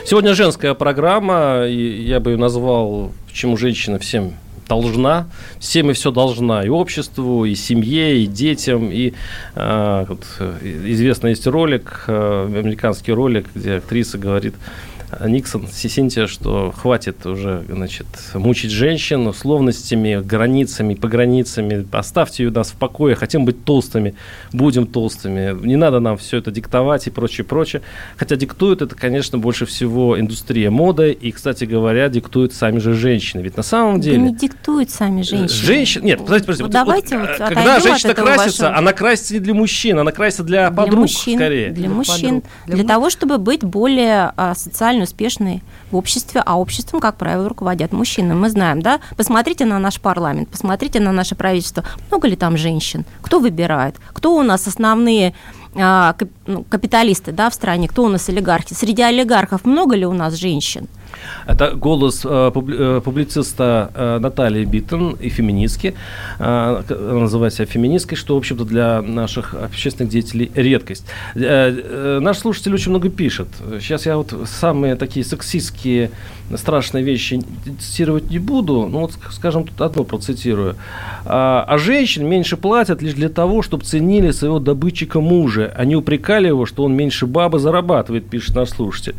[0.05, 4.33] Сегодня женская программа, и я бы ее назвал «Почему женщина всем
[4.67, 5.27] должна,
[5.59, 9.13] всем и все должна, и обществу, и семье, и детям, и
[9.55, 10.25] э, вот,
[10.61, 14.55] известный есть ролик, э, американский ролик, где актриса говорит,
[15.25, 21.87] Никсон, Синтия, что хватит уже, значит, мучить женщин условностями, границами, пограницами.
[21.91, 23.15] Оставьте ее нас в покое.
[23.15, 24.15] Хотим быть толстыми,
[24.51, 25.57] будем толстыми.
[25.65, 27.81] Не надо нам все это диктовать и прочее, прочее.
[28.17, 31.13] Хотя диктует это, конечно, больше всего индустрия моды.
[31.13, 33.41] И, кстати говоря, диктуют сами же женщины.
[33.41, 34.17] Ведь на самом деле...
[34.17, 35.47] Да не диктуют сами женщины.
[35.47, 36.03] Женщины...
[36.03, 36.63] Нет, подождите, подождите.
[36.63, 38.77] Ну, вот, давайте вот, вот Когда женщина красится, вашего...
[38.77, 41.69] она красится не для мужчин, она красится для, для подруг, мужчин, скорее.
[41.69, 42.43] Для, для мужчин.
[42.65, 47.17] Для, для того, чтобы быть более а, социально социально успешные в обществе, а обществом, как
[47.17, 48.33] правило, руководят мужчины.
[48.35, 48.99] Мы знаем, да?
[49.15, 51.83] Посмотрите на наш парламент, посмотрите на наше правительство.
[52.09, 53.05] Много ли там женщин?
[53.21, 53.95] Кто выбирает?
[54.13, 55.33] Кто у нас основные
[55.75, 56.15] а,
[56.47, 58.73] ну, капиталисты да, в стране, кто у нас олигархи.
[58.73, 60.87] Среди олигархов много ли у нас женщин?
[61.45, 65.93] Это голос э, э, публициста э, Натальи Биттон и феминистки.
[66.39, 71.05] Она называется феминисткой, что, в общем-то, для наших общественных деятелей редкость.
[71.35, 73.47] Наш слушатель очень много пишет.
[73.79, 76.11] Сейчас я вот самые такие сексистские
[76.55, 77.41] страшные вещи
[77.79, 80.75] цитировать не буду, ну вот, скажем, тут одно процитирую.
[81.25, 85.73] А, а женщин меньше платят лишь для того, чтобы ценили своего добытчика мужа.
[85.77, 89.15] Они упрекали его, что он меньше бабы зарабатывает, пишет наш слушатель.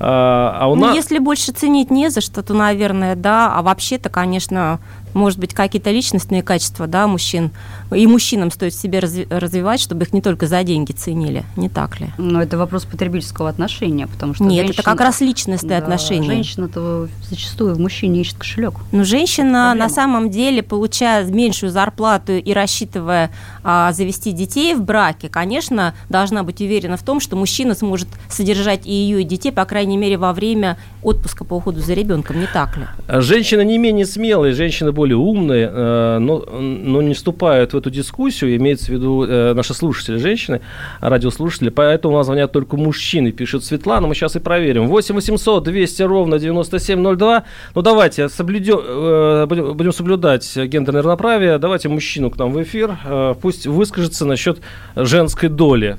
[0.00, 0.96] А, а у ну, нас...
[0.96, 3.54] если больше ценить не за что, то, наверное, да.
[3.56, 4.80] А вообще-то, конечно,
[5.14, 7.50] может быть, какие-то личностные качества, да, мужчин.
[7.94, 12.10] И мужчинам стоит себе развивать, чтобы их не только за деньги ценили, не так ли?
[12.18, 16.26] Но это вопрос потребительского отношения, потому что Нет, женщина, это как раз личностные да, отношения.
[16.26, 18.74] Женщина-то зачастую в мужчине ищет кошелек.
[18.92, 19.74] Ну, женщина Проблема.
[19.74, 23.30] на самом деле, получая меньшую зарплату и рассчитывая
[23.62, 28.86] а, завести детей в браке, конечно, должна быть уверена в том, что мужчина сможет содержать
[28.86, 32.46] и ее, и детей, по крайней мере, во время отпуска по уходу за ребенком, не
[32.46, 32.86] так ли?
[33.08, 38.54] Женщина не менее смелая, женщина более умные, э, но, но не вступают в эту дискуссию,
[38.54, 40.60] имеется в виду э, наши слушатели, женщины,
[41.00, 44.86] радиослушатели, поэтому у нас звонят только мужчины, пишет Светлана, мы сейчас и проверим.
[44.86, 47.42] 8 800 200 ровно 9702.
[47.74, 52.96] Ну, давайте, соблюдем, э, будем соблюдать гендерное равноправие, давайте мужчину к нам в эфир,
[53.42, 54.58] пусть выскажется насчет
[54.94, 55.96] женской доли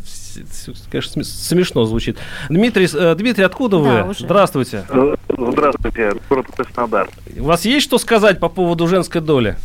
[0.89, 2.17] конечно, смешно звучит.
[2.49, 4.09] Дмитрий, Дмитрий, откуда да, вы?
[4.09, 4.25] Уже.
[4.25, 4.83] Здравствуйте.
[5.51, 7.09] Здравствуйте, город Краснодар.
[7.37, 9.57] У вас есть что сказать по поводу женской доли?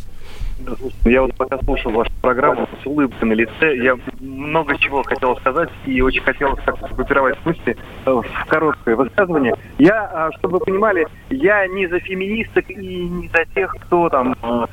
[1.05, 3.77] Я вот пока слушал вашу программу с улыбкой на лице.
[3.77, 9.55] Я много чего хотел сказать и очень хотел как-то группировать мысли э, в короткое высказывание.
[9.77, 14.35] Я, а, чтобы вы понимали, я не за феминисток и не за тех, кто там
[14.43, 14.65] э,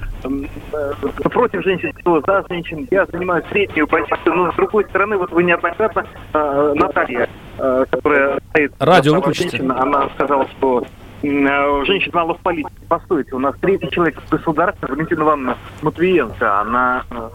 [0.72, 0.92] э,
[1.30, 2.88] против женщин, кто за женщин.
[2.90, 8.72] Я занимаю среднюю позицию, но с другой стороны, вот вы неоднократно, Наталья, которая стоит...
[8.78, 9.50] Радио выключите.
[9.50, 10.84] Женщина, она сказала, что
[11.22, 12.74] Э, женщин мало в политике.
[12.88, 17.30] Постойте, у нас третий человек в государстве, Валентина Ивановна Матвиенко, она э,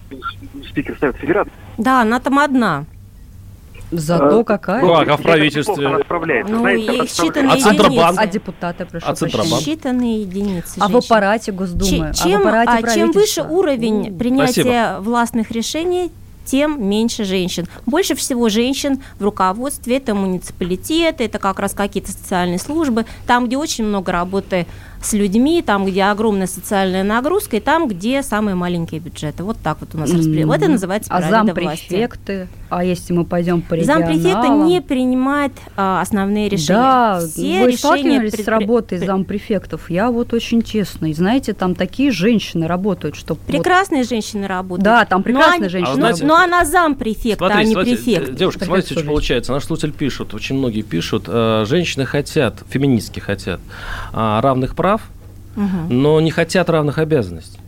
[0.69, 1.51] спикер Совета Федерации.
[1.77, 2.85] Да, она там одна.
[3.91, 4.81] Зато какая?
[4.81, 5.87] Ну, а в правительстве?
[5.87, 6.53] Она справляется.
[6.53, 8.19] Ну, Знаете, и считанные а Центробанк?
[8.19, 9.61] А депутаты, прошу а Центробанк?
[9.61, 12.13] Считанные единицы А в аппарате Госдумы?
[12.13, 14.97] Чем, а в аппарате а чем выше уровень принятия Спасибо.
[15.01, 16.09] властных решений,
[16.51, 17.65] тем меньше женщин.
[17.85, 23.55] Больше всего женщин в руководстве это муниципалитеты, это как раз какие-то социальные службы, там, где
[23.55, 24.67] очень много работы
[25.01, 29.43] с людьми, там, где огромная социальная нагрузка, и там, где самые маленькие бюджеты.
[29.43, 30.17] Вот так вот у нас mm-hmm.
[30.17, 30.55] распределено.
[30.55, 32.47] Это называется а зампрефекты?
[32.69, 34.13] А если мы пойдем по регионалам?
[34.13, 36.79] Зампрефекты не принимает а, основные решения.
[36.79, 38.45] Да, Все вы сталкивались пред...
[38.45, 39.89] с работой зампрефектов?
[39.89, 41.07] Я вот очень честно.
[41.07, 43.35] И знаете, там такие женщины работают, что...
[43.35, 44.09] Прекрасные вот...
[44.09, 44.83] женщины работают.
[44.83, 48.35] Да, там прекрасные но женщины а знаете, Но она зампрефект, а не смотрите, префект.
[48.35, 49.51] Девушка, смотрите, что получается.
[49.51, 53.59] Наш слушатель пишут, очень многие пишут, э, женщины хотят, феминистки хотят
[54.13, 54.90] э, равных прав,
[55.55, 55.93] угу.
[55.93, 57.59] но не хотят равных обязанностей.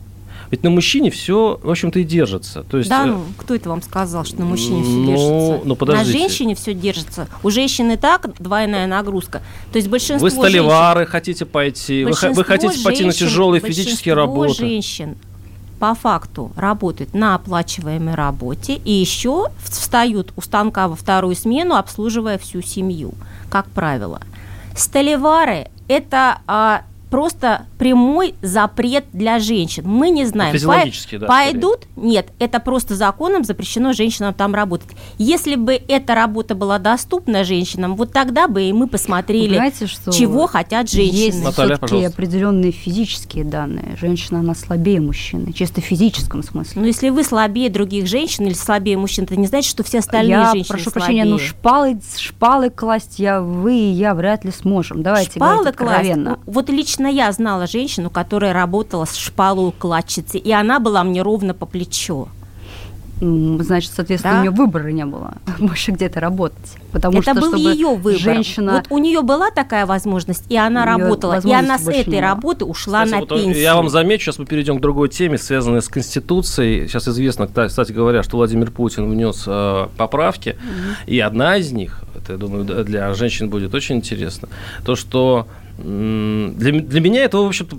[0.53, 2.61] Ведь на мужчине все, в общем-то, и держится.
[2.61, 5.61] То есть, да, э, ну, кто это вам сказал, что на мужчине все ну, держится?
[5.67, 6.13] Ну, подождите.
[6.13, 7.27] На женщине все держится.
[7.41, 9.41] У женщины так двойная нагрузка.
[9.71, 13.61] То есть большинство Вы столевары женщин, хотите пойти, вы, вы хотите женщин, пойти на тяжелые
[13.61, 14.53] физические работы.
[14.53, 15.15] женщин
[15.79, 22.37] по факту работают на оплачиваемой работе и еще встают у станка во вторую смену, обслуживая
[22.37, 23.15] всю семью,
[23.49, 24.21] как правило.
[24.77, 26.83] Столевары– это а,
[27.13, 29.84] просто прямой запрет для женщин.
[29.86, 30.52] Мы не знаем.
[30.52, 31.28] Физиологически, да.
[31.28, 31.82] Пойдут?
[31.95, 34.89] Нет, это просто законом запрещено женщинам там работать.
[35.19, 40.12] Если бы эта работа была доступна женщинам, вот тогда бы и мы посмотрели, Понимаете, что
[40.12, 41.15] чего хотят женщины.
[41.15, 43.95] Есть Наталья, все-таки определенные физические данные.
[44.02, 46.82] Женщина, она слабее мужчины, чисто в физическом смысле.
[46.82, 50.32] Но если вы слабее других женщин или слабее мужчин, это не значит, что все остальные
[50.32, 51.06] я женщины прошу слабее.
[51.06, 55.04] прощения, ну шпалы, шпалы класть я, вы и я вряд ли сможем.
[55.04, 55.93] Давайте Шпалы говорить класть.
[55.99, 56.39] откровенно.
[56.47, 61.65] Вот лично я знала женщину, которая работала с шпалоукладчицей, и она была мне ровно по
[61.65, 62.27] плечо.
[63.21, 64.39] М, Значит, соответственно, Да.
[64.39, 66.57] у нее выбора не было больше где-то работать.
[66.91, 68.19] Потому это что, был чтобы ее выбор.
[68.19, 68.73] женщина...
[68.73, 73.05] Вот у нее была такая возможность, и она работала, и она с этой работы ушла
[73.05, 73.63] Кстати, на вот, э, пенсию.
[73.63, 76.87] Я вам замечу, сейчас мы перейдем к другой теме, связанной с Конституцией.
[76.87, 80.57] Сейчас известно, кстати говоря, что Владимир Путин внес э, поправки,
[81.05, 84.49] и одна из них, это, я думаю, для женщин будет очень интересно,
[84.85, 87.77] то, что для, для меня это, в общем-то,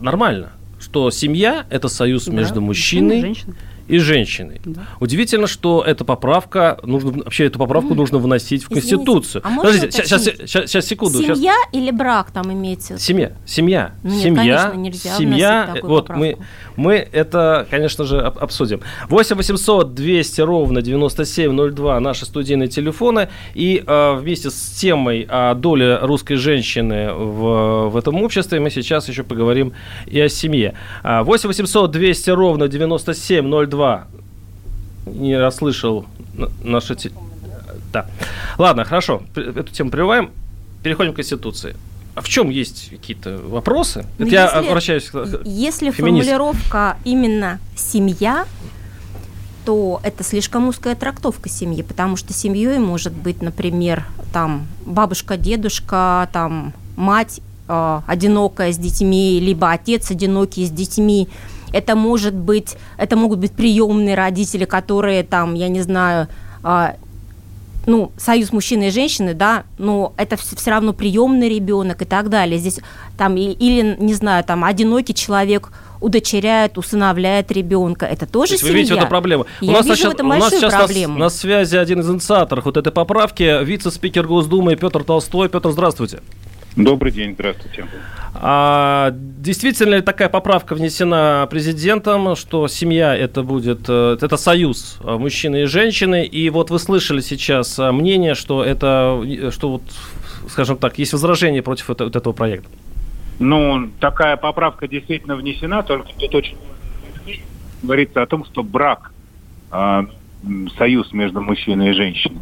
[0.00, 3.54] нормально, что семья– это союз Да, между мужчиной женщина.
[3.88, 4.60] И женщиной.
[5.00, 9.42] Удивительно, что эта поправка, нужно, вообще эту поправку нужно вносить в Извините, Конституцию.
[9.44, 11.18] а Подождите, сейчас, сейчас, сейчас, секунду.
[11.22, 12.98] Семья или брак там имеется?
[12.98, 15.74] Семья, семья, Ну нет, семья, конечно, нельзя семья.
[15.82, 16.20] Вот поправку.
[16.20, 16.36] мы,
[16.76, 18.80] мы это, конечно же, об- обсудим.
[19.08, 23.28] 8 800 200 ровно 9702 наши студийные телефоны.
[23.54, 29.08] И э, вместе с темой о доле русской женщины в, в этом обществе мы сейчас
[29.08, 29.72] еще поговорим
[30.06, 30.74] и о семье.
[31.02, 33.75] А, 8 800 200 ровно 9702
[35.06, 36.06] не расслышал
[36.64, 36.94] наши...
[36.96, 37.12] те-
[37.92, 38.06] Да.
[38.58, 39.22] Ладно, хорошо.
[39.34, 40.30] Эту тему прерываем.
[40.82, 41.76] Переходим к Конституции.
[42.14, 44.06] А в чем есть какие-то вопросы?
[44.18, 46.32] Ну, Это я если- обращаюсь к Если феминистке.
[46.32, 48.46] формулировка именно семья,
[49.64, 56.28] то это слишком узкая трактовка семьи, потому что семьей может быть, например, там бабушка, дедушка,
[56.32, 61.28] там мать э, одинокая с детьми, либо отец одинокий с детьми.
[61.76, 66.28] Это может быть, это могут быть приемные родители, которые там, я не знаю,
[66.64, 66.94] э,
[67.86, 72.58] ну, союз мужчины и женщины, да, но это все равно приемный ребенок и так далее.
[72.58, 72.80] Здесь
[73.18, 78.06] там или, не знаю, там одинокий человек удочеряет, усыновляет ребенка.
[78.06, 78.72] Это То тоже есть семья.
[78.72, 79.46] вы видите в этом проблему.
[79.60, 81.18] Я у нас вижу сейчас, в этом у нас сейчас на, проблему.
[81.18, 85.48] на связи один из инициаторов вот этой поправки, вице-спикер Госдумы Петр Толстой.
[85.48, 86.20] Петр, здравствуйте.
[86.76, 87.86] Добрый день, здравствуйте.
[88.34, 95.16] А, действительно ли такая поправка внесена президентом, что семья это будет, э, это союз э,
[95.16, 99.82] мужчины и женщины, и вот вы слышали сейчас э, мнение, что это, э, что вот,
[100.50, 102.68] скажем так, есть возражение против это- вот этого проекта.
[103.38, 106.58] Ну, такая поправка действительно внесена, только тут очень
[107.82, 109.12] говорится о том, что брак,
[109.70, 110.10] м,
[110.76, 112.40] союз между мужчиной и женщиной.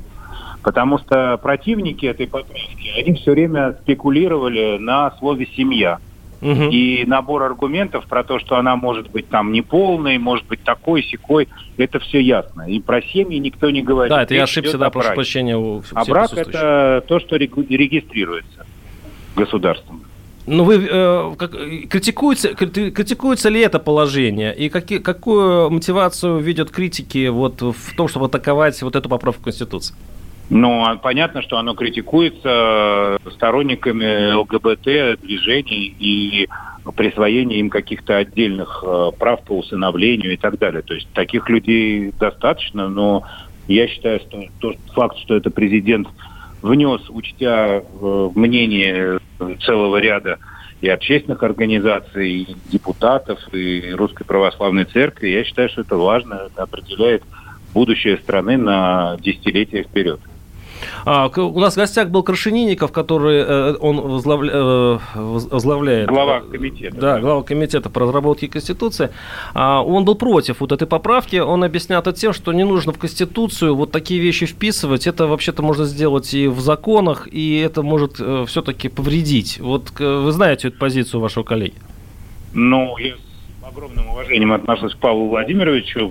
[0.64, 5.98] Потому что противники этой поправки, они все время спекулировали на слове «семья».
[6.42, 11.48] И набор аргументов про то, что она может быть там неполной, может быть такой, секой,
[11.78, 12.68] это все ясно.
[12.68, 14.10] И про семьи никто не говорит.
[14.10, 18.66] Да, это я ошибся, да, прошу прощения у А брак это то, что регистрируется
[19.36, 20.02] государством.
[20.46, 21.52] Ну, вы э, как,
[21.88, 24.54] критикуется, крити- критикуется ли это положение?
[24.54, 29.94] И какие, какую мотивацию видят критики вот в том, чтобы атаковать вот эту поправку Конституции?
[30.50, 36.48] А понятно, что оно критикуется сторонниками ЛГБТ-движений и
[36.96, 40.82] присвоение им каких-то отдельных э, прав по усыновлению и так далее.
[40.82, 43.24] То есть таких людей достаточно, но
[43.68, 46.08] я считаю, что тот факт, что это президент
[46.60, 49.18] внес, учтя э, мнение
[49.64, 50.38] целого ряда
[50.82, 56.62] и общественных организаций, и депутатов, и Русской Православной Церкви, я считаю, что это важно, это
[56.62, 57.22] определяет
[57.72, 60.20] будущее страны на десятилетия вперед.
[61.04, 66.08] А, у нас в гостях был Крашенинников, который э, он возглавля- э, воз- возглавляет...
[66.08, 66.96] Глава э, комитета.
[66.96, 69.10] Да, глава комитета по разработке Конституции.
[69.54, 71.36] А, он был против вот этой поправки.
[71.36, 75.06] Он объяснял это тем, что не нужно в Конституцию вот такие вещи вписывать.
[75.06, 78.14] Это вообще-то можно сделать и в законах, и это может
[78.48, 79.60] все-таки повредить.
[79.60, 81.74] Вот вы знаете эту позицию вашего коллеги?
[82.52, 86.08] Ну, я с огромным уважением отношусь к Павлу Владимировичу,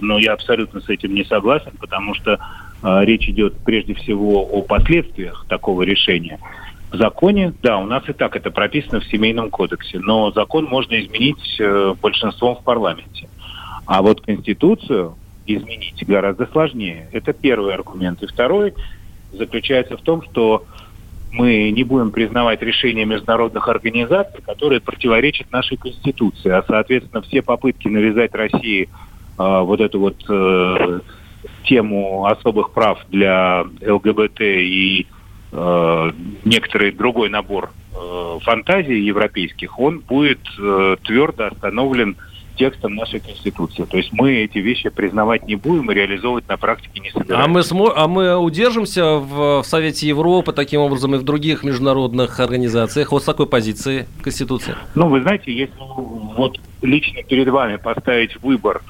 [0.00, 2.38] но я абсолютно с этим не согласен, потому что
[2.82, 6.38] речь идет прежде всего о последствиях такого решения.
[6.92, 11.00] В законе, да, у нас и так это прописано в Семейном кодексе, но закон можно
[11.00, 13.30] изменить э, большинством в парламенте.
[13.86, 15.16] А вот Конституцию
[15.46, 17.08] изменить гораздо сложнее.
[17.12, 18.22] Это первый аргумент.
[18.22, 18.74] И второй
[19.32, 20.66] заключается в том, что
[21.32, 26.50] мы не будем признавать решения международных организаций, которые противоречат нашей Конституции.
[26.50, 28.90] А, соответственно, все попытки навязать России
[29.38, 31.00] э, вот эту вот э,
[31.64, 35.06] тему особых прав для ЛГБТ и
[35.52, 36.12] э,
[36.44, 42.16] некоторый другой набор э, фантазий европейских, он будет э, твердо остановлен
[42.56, 43.84] текстом нашей Конституции.
[43.84, 47.44] То есть мы эти вещи признавать не будем и реализовывать на практике не собираемся.
[47.44, 51.64] А мы, смо- а мы удержимся в, в Совете Европы, таким образом, и в других
[51.64, 54.74] международных организациях вот с такой позиции Конституции?
[54.94, 58.82] Ну, вы знаете, если вот лично перед вами поставить выбор,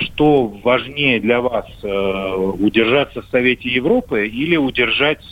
[0.00, 5.22] что важнее для вас, э, удержаться в Совете Европы или удержать,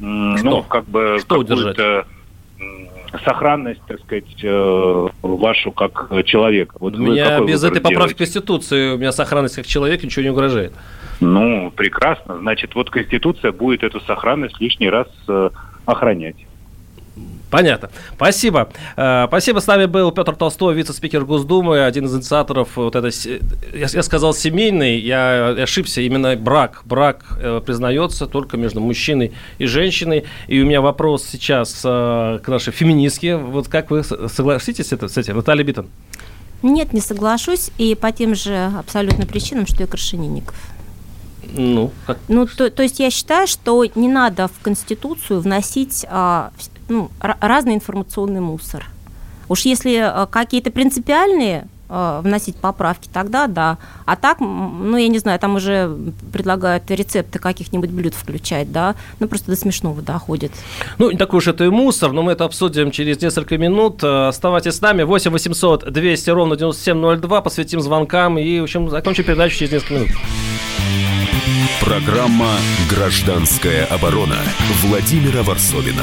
[0.00, 2.06] м, ну, как бы Что какую-то
[2.58, 2.88] м,
[3.24, 6.76] сохранность, так сказать, э, вашу как человека.
[6.80, 8.14] Вот У меня без этой поправки делаете?
[8.16, 10.72] Конституции, у меня сохранность как человека ничего не угрожает.
[11.20, 12.38] Ну, прекрасно.
[12.38, 15.50] Значит, вот Конституция будет эту сохранность лишний раз э,
[15.84, 16.36] охранять.
[17.50, 17.90] Понятно.
[18.16, 18.68] Спасибо.
[18.96, 19.60] Э, Спасибо.
[19.60, 23.40] С нами был Петр Толстой, вице-спикер Госдумы, один из инициаторов вот этой, се-
[23.72, 26.82] я, я сказал семейный, я ошибся, именно брак.
[26.84, 30.24] Брак э, признается только между мужчиной и женщиной.
[30.48, 33.36] И у меня вопрос сейчас э, к нашей феминистке.
[33.36, 35.86] Вот как вы согласитесь с это- с этим, Наталья Битон?
[36.62, 40.56] Нет, не соглашусь, и по тем же абсолютно причинам, что и Крашенинников.
[41.54, 42.18] Ну, как?
[42.28, 46.50] Ну, то, то есть я считаю, что не надо в Конституцию вносить а,
[46.88, 48.86] ну, ра- разный информационный мусор.
[49.48, 53.78] Уж если а, какие-то принципиальные а, вносить поправки, тогда да.
[54.06, 55.96] А так, ну, я не знаю, там уже
[56.32, 60.50] предлагают рецепты каких-нибудь блюд включать, да, ну, просто до смешного доходит.
[60.98, 64.02] Ну, не такой уж это и мусор, но мы это обсудим через несколько минут.
[64.02, 65.04] Э, Оставайтесь с нами.
[65.04, 67.40] 8 800 200 ровно 9702.
[67.40, 70.08] Посвятим звонкам и, в общем, закончим передачу через несколько минут.
[71.80, 72.50] Программа
[72.90, 74.38] «Гражданская оборона»
[74.82, 76.02] Владимира Варсовина.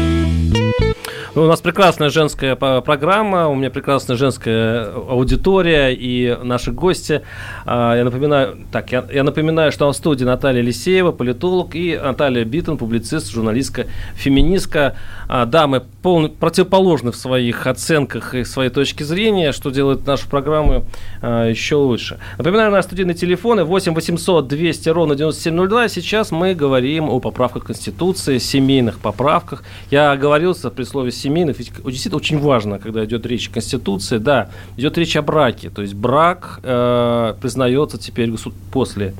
[1.33, 7.21] Ну, У нас прекрасная женская программа, у меня прекрасная женская аудитория и наши гости.
[7.65, 12.43] А, Я напоминаю, так, я, я напоминаю, что в студии Наталья Лисеева, политолог, и Наталья
[12.43, 14.97] Биттон, публицист, журналистка, феминистка.
[15.29, 20.83] А, Дамы полно- противоположны в своих оценках и своей точке зрения, что делает нашу программу
[21.21, 22.19] а, еще лучше.
[22.39, 25.87] Напоминаю, на студийные телефоны 8 800 200 ровно 9702.
[25.87, 29.63] Сейчас мы говорим о поправках Конституции, семейных поправках.
[29.89, 34.49] Я оговорился при слове семейных, ведь действительно очень важно, когда идет речь о Конституции, да,
[34.77, 35.69] идет речь о браке.
[35.69, 38.31] То есть брак э, признается теперь
[38.71, 39.13] после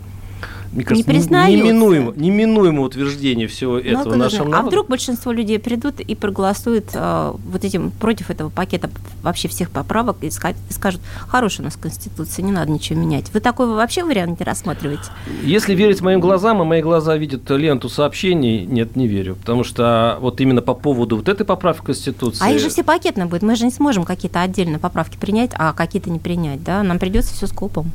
[0.74, 1.58] мне кажется, Не признается.
[1.58, 4.48] Неминуемо, неминуемо утверждение всего Ну, этого в нашем знать?
[4.48, 4.68] а народе.
[4.70, 8.90] вдруг большинство людей придут и проголосуют э, вот этим против этого пакета
[9.22, 13.34] вообще всех поправок и, ска- и скажут, хорошая у нас конституция, не надо ничего менять.
[13.34, 15.04] Вы такой вообще вариант не рассматриваете?
[15.44, 19.36] Если верить моим глазам, и мои глаза видят ленту сообщений, нет, не верю.
[19.36, 22.44] Потому что вот именно по поводу вот этой поправки Конституции...
[22.46, 23.42] А их же все пакетно будет.
[23.42, 26.82] Мы же не сможем какие-то отдельно поправки принять, а какие-то не принять, да?
[26.84, 27.92] Нам придется все скопом.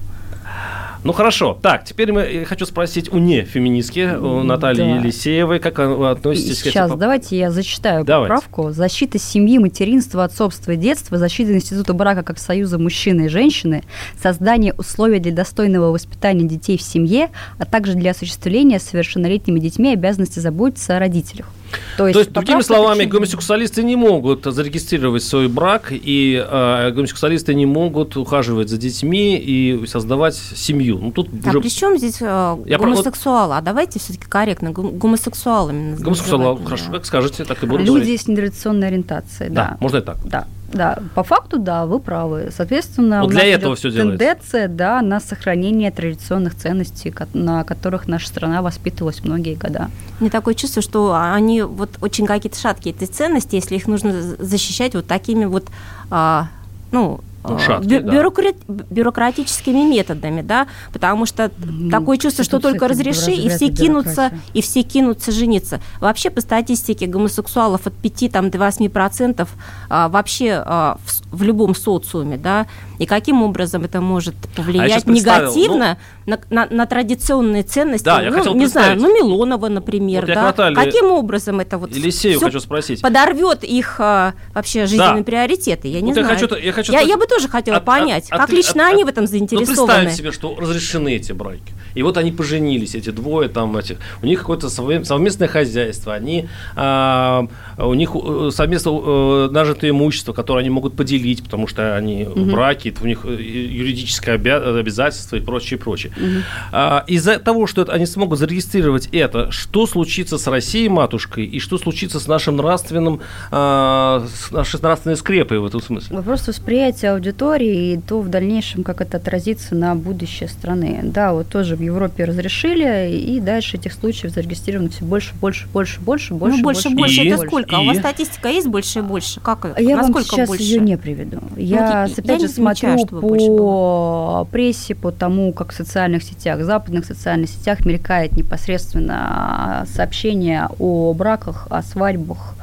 [1.05, 1.59] Ну хорошо.
[1.63, 4.97] Так, теперь мы, я хочу спросить у не феминистки, у Натальи Да.
[4.97, 8.35] Елисеевой, как вы относитесь к Сейчас этим давайте я зачитаю Давайте.
[8.35, 8.73] поправку.
[8.73, 13.85] Защита семьи, материнства, отцовства и детства, защита института брака как союза мужчины и женщины,
[14.21, 20.39] создание условий для достойного воспитания детей в семье, а также для осуществления совершеннолетними детьми обязанности
[20.39, 21.47] заботиться о родителях.
[21.97, 27.55] То есть, другими поправка словами, очень- гомосексуалисты не могут зарегистрировать свой брак, и э, гомосексуалисты
[27.55, 30.99] не могут ухаживать за детьми и создавать семью.
[31.01, 33.55] Ну, тут А уже при чем здесь э, Я про- гомосексуалы?
[33.57, 35.97] А давайте все-таки корректно, гом- гомосексуалами.
[35.97, 36.65] гомосексуалы, называть.
[36.65, 38.21] хорошо, как скажете, так и буду Люди говорить.
[38.23, 39.77] с нетрадиционной ориентацией, Да, да.
[39.81, 40.17] можно и так.
[40.25, 40.47] Да,
[40.77, 42.51] да, по факту, да, вы правы.
[42.55, 44.19] Соответственно, Вот у для нас этого идет всё делается.
[44.19, 49.91] тенденция, да, на сохранение традиционных ценностей, на которых наша страна воспитывалась многие года.
[50.21, 54.95] Мне такое чувство, что они вот очень какие-то шаткие эти ценности, если их нужно защищать
[54.95, 55.67] вот такими вот,
[56.11, 56.49] а,
[56.93, 57.21] ну,
[57.55, 58.53] ну, шаткий, бюрокра...
[58.69, 58.85] да.
[58.91, 64.63] бюрократическими методами, да, потому что ну, такое чувство, что только разреши, и все кинутся, и
[64.63, 65.81] все кинутся жениться.
[66.01, 69.49] Вообще, по статистике гомосексуалов от 5 там, до 8%
[69.89, 72.67] а, вообще а, в, в любом социуме, да,
[72.99, 78.23] и каким образом это может повлиять а негативно ну, на, на, на традиционные ценности, да,
[78.23, 80.75] я ну, хотел не знаю, ну, Милонова, например, вот да, Наталья...
[80.75, 83.03] каким образом это вот Елисею хочу спросить.
[83.03, 85.25] подорвет их а, вообще жизненные да.
[85.25, 86.29] приоритеты, я не вот знаю.
[86.29, 88.87] Я, хочу, я, хочу я, я бы тоже хотела от, понять, от, как от, лично
[88.87, 90.05] от, они от, в этом заинтересованы.
[90.05, 91.75] Ну, себе, что разрешены эти браки.
[91.95, 93.99] И вот они поженились, эти двое там этих.
[94.23, 97.47] У них какое-то совместное хозяйство, они, а,
[97.79, 102.41] у них э, совместно а, нажитое имущество, которое они могут поделить, потому что они угу.
[102.41, 106.13] в браке, у них э, юридическое обязательство и прочее, прочее.
[106.17, 106.43] Угу.
[106.73, 111.61] А, из-за того, что это, они смогут зарегистрировать это, что случится с Россией матушкой и
[111.61, 113.21] что случится с нашим нравственным,
[113.51, 116.17] а, с нашей нравственной скрепой в этом смысле?
[116.17, 121.01] Вопрос восприятия аудитории и то в дальнейшем, как это отразится на будущее страны.
[121.03, 126.01] Да, вот тоже в Европе разрешили, и дальше этих случаев зарегистрировано все больше, больше, больше,
[126.01, 126.57] больше, больше.
[126.57, 127.29] Ну, больше, больше, и?
[127.29, 127.66] это сколько?
[127.67, 127.75] И?
[127.75, 129.41] А у вас статистика есть больше и больше?
[129.41, 130.65] Как, я Насколько вам сейчас больше?
[130.65, 131.39] ее не приведу.
[131.41, 136.61] Ну, я, ну, опять я же, смотрю по прессе, по тому, как в социальных сетях,
[136.61, 142.55] в западных социальных сетях мелькает непосредственно сообщение о браках, о свадьбах,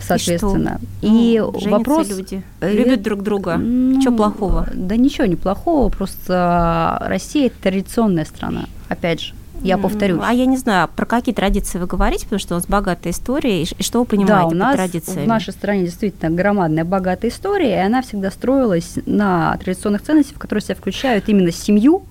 [0.00, 0.80] соответственно.
[1.02, 1.58] И, что?
[1.58, 2.08] и ну, вопрос...
[2.08, 3.56] люди э, любят друг друга.
[3.56, 4.68] Ну, что плохого?
[4.74, 9.34] Да ничего не плохого, просто Россия– традиционная страна, опять же.
[9.64, 10.20] Я повторюсь.
[10.22, 13.62] А я не знаю, про какие традиции вы говорите, потому что у нас богатая история,
[13.62, 15.24] и что вы понимаете да, у нас традициями?
[15.24, 20.38] в нашей стране действительно громадная богатая история, и она всегда строилась на традиционных ценностях, в
[20.38, 22.04] которые себя включают именно семью,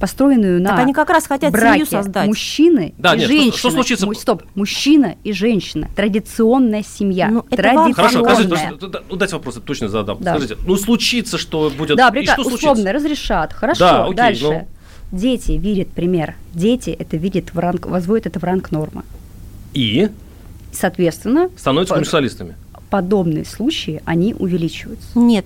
[0.00, 2.26] построенную на Так они как раз хотят браке семью создать.
[2.26, 3.50] мужчины да, и нет, женщины.
[3.50, 4.06] Что, что случится?
[4.06, 5.88] Му, стоп, мужчина и женщина.
[5.94, 7.28] Традиционная семья.
[7.28, 7.94] Ну, Традиционная.
[7.94, 10.18] Хорошо, скажите, ну, дайте вопрос, точно задам.
[10.20, 10.32] Да.
[10.32, 11.96] Скажите, ну случится, что будет...
[11.96, 12.32] Да, прика...
[12.32, 12.92] что условно случится?
[12.92, 13.52] разрешат.
[13.52, 14.44] Хорошо, да, окей, дальше.
[14.44, 14.68] Ну...
[15.12, 16.34] Дети видят пример.
[16.54, 19.02] Дети это видят в ранг, возводят это в ранг нормы.
[19.74, 20.08] И?
[20.72, 21.50] Соответственно...
[21.56, 22.56] Становятся гомосексуалистами.
[22.88, 25.18] Подобные случаи, они увеличиваются.
[25.18, 25.44] Нет.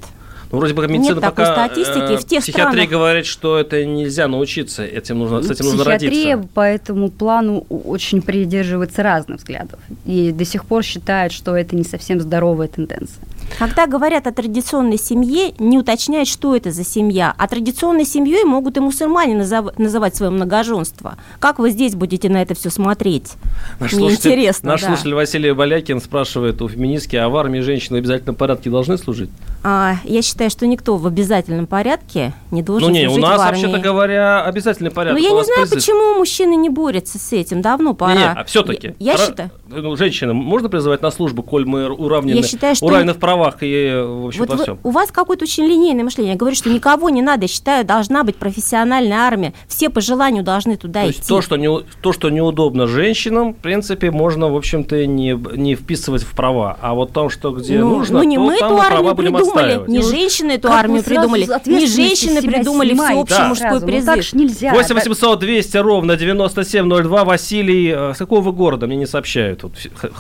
[0.53, 1.53] Ну, вроде бы медицина Нет пока...
[1.53, 2.13] статистики.
[2.13, 2.91] Э, в тех психиатрия странах...
[2.91, 6.09] говорит, что это нельзя научиться, этим нужно, с этим нужно родиться.
[6.09, 9.81] Психиатрия по этому плану очень придерживается разных взглядов.
[10.05, 13.25] И до сих пор считает, что это не совсем здоровая тенденция.
[13.59, 17.35] Когда говорят о традиционной семье, не уточняют, что это за семья.
[17.37, 21.17] А традиционной семьей могут и мусульмане назов- называть свое многоженство.
[21.39, 23.33] Как вы здесь будете на это все смотреть?
[23.81, 24.71] Наш Мне слушатель, интересно.
[24.71, 24.89] Наш да.
[24.89, 29.31] слушатель Василий Балякин спрашивает у феминистки, а в армии женщины в обязательном порядке должны служить?
[29.63, 33.39] А, я считаю, что никто в обязательном порядке не должен ну, не, служить у нас,
[33.39, 33.63] в армии.
[33.63, 35.19] вообще-то говоря, обязательный порядок.
[35.19, 35.79] Ну, я не знаю, призыв.
[35.79, 37.63] почему мужчины не борются с этим.
[37.63, 38.13] Давно пора.
[38.13, 38.95] Не, не, а все-таки.
[38.99, 39.51] Я, я считаю...
[39.69, 42.87] Ну, женщины можно призывать на службу, коль мы уравнены, я считаю, что...
[42.87, 44.79] уравнены в правах и в общем, вот во вы, всем.
[44.83, 46.33] У вас какое-то очень линейное мышление.
[46.33, 47.43] Я говорю, что никого не надо.
[47.43, 49.53] Я считаю, должна быть профессиональная армия.
[49.69, 51.19] Все по желанию должны туда то идти.
[51.19, 51.69] Есть то, что не,
[52.03, 56.77] то, что неудобно женщинам, в принципе, можно, в общем-то, не, не вписывать в права.
[56.81, 59.81] А вот то, что где ну, нужно, ну не то мы там эту армию придумали,
[59.87, 63.49] не ну, женщины эту армию придумали, не женщины придумали всеобщий да.
[63.49, 64.15] мужской ну, призыв.
[64.15, 64.73] так ж нельзя.
[64.73, 67.25] 8 800 200 ровно 9702.
[67.25, 68.87] Василий, э, с какого вы города?
[68.87, 69.61] Мне не сообщают.
[69.61, 69.73] Тут,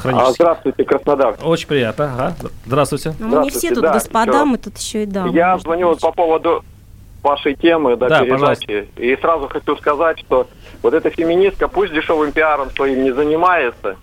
[0.04, 1.36] а, здравствуйте, Краснодар.
[1.42, 2.04] Очень приятно.
[2.04, 2.36] Ага.
[2.66, 3.05] Здравствуйте.
[3.18, 4.44] Ну, мы не все тут да, господа, все.
[4.44, 5.34] мы тут еще и дамы.
[5.34, 6.64] Я звоню вот по поводу
[7.22, 8.66] вашей темы, да, да передачи.
[8.66, 9.02] Пожалуйста.
[9.02, 10.46] И сразу хочу сказать, что
[10.82, 13.96] вот эта феминистка пусть дешевым пиаром своим не занимается,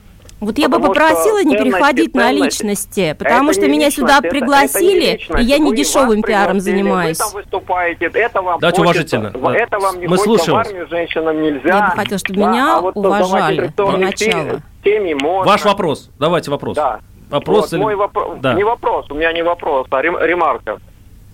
[0.43, 5.57] вот я бы попросила не переходить на личности, потому что меня сюда пригласили, и я
[5.57, 7.17] не дешевым пиаром занимаюсь.
[7.17, 9.31] Вы там выступаете, это вам Давайте уважительно.
[9.53, 10.53] Это вам не Мы слушаем.
[10.53, 11.77] в армию женщинам нельзя.
[11.77, 14.61] Я бы хотела, чтобы меня а уважали для начала.
[14.83, 15.49] Теме можно.
[15.49, 16.09] Ваш вопрос.
[16.19, 16.75] Давайте вопрос.
[16.75, 16.99] Да.
[17.29, 17.81] Вопрос вот, или...
[17.81, 18.39] мой вопрос.
[18.39, 18.53] Да.
[18.53, 20.79] Не вопрос, у меня не вопрос, а ремарка.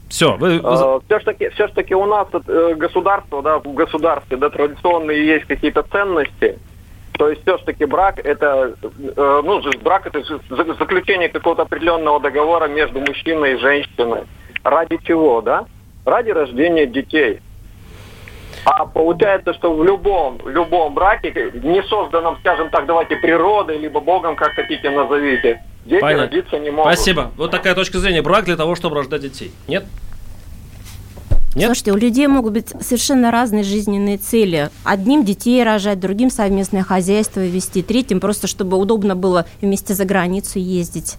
[0.10, 0.60] Все, вы...
[0.64, 4.50] Э, все ж таки, все ж таки у нас э, государство, да, в государстве, да,
[4.50, 6.58] традиционные есть какие-то ценности.
[7.14, 10.24] То есть все-таки брак это, э, ну, брак это
[10.80, 14.24] заключение какого-то определенного договора между мужчиной и женщиной.
[14.64, 15.66] Ради чего, да?
[16.06, 17.40] Ради рождения детей.
[18.66, 24.00] А получается, что в любом, в любом браке, не созданном, скажем так, давайте природой, либо
[24.00, 26.24] Богом, как хотите назовите, дети Понятно.
[26.26, 26.94] родиться не могут.
[26.94, 27.32] Спасибо.
[27.38, 28.22] Вот такая точка зрения.
[28.22, 29.52] Брак для того, чтобы рождать детей.
[29.68, 29.86] Нет?
[31.56, 31.66] Нет?
[31.66, 34.70] Слушайте, у людей могут быть совершенно разные жизненные цели.
[34.84, 40.60] Одним детей рожать, другим совместное хозяйство вести, третьим просто, чтобы удобно было вместе за границу
[40.60, 41.18] ездить.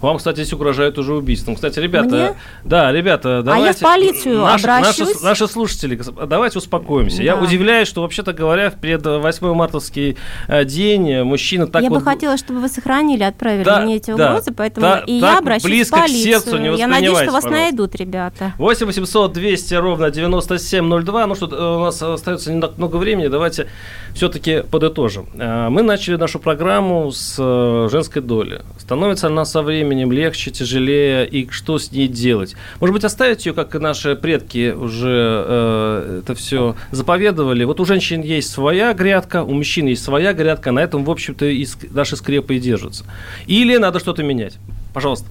[0.00, 1.54] Вам, кстати, здесь угрожают уже убийством.
[1.54, 2.34] Кстати, ребята, Мне?
[2.64, 3.64] да, ребята, давайте...
[3.64, 5.14] А я в полицию наши, обращусь.
[5.14, 7.18] Наши, наши слушатели, давайте успокоимся.
[7.18, 7.22] Да.
[7.22, 10.16] Я удивляюсь, что, вообще-то говоря, в пред 8 мартовский
[10.48, 11.98] э, день мужчина так я вот...
[12.00, 14.30] бы хотела, чтобы вы сохранили, отправили Да, мне эти да.
[14.30, 16.24] угрозы, поэтому Та- и я обращусь близко в к полицию.
[16.32, 18.52] сердцу не я надеюсь, что вас воспринимайте, найдут, ребята.
[18.58, 21.26] 8 800 200 ровно 9702.
[21.26, 23.28] Ну что, э, у нас остается не так много времени.
[23.28, 23.66] Давайте
[24.14, 25.28] все-таки подытожим.
[25.34, 28.62] Э, Мы начали нашу программу с э, женской доли.
[28.78, 32.54] Становится она со временем легче, тяжелее, и что с ней делать?
[32.80, 37.64] Может быть, оставить ее, как и наши предки уже э, это все заповедовали?
[37.64, 41.46] Вот у женщин есть своя грядка, у мужчин есть своя грядка, на этом, в общем-то,
[41.46, 43.04] и наши скрепы и держатся.
[43.46, 44.58] Или надо что-то менять?
[44.92, 45.26] Пожалуйста.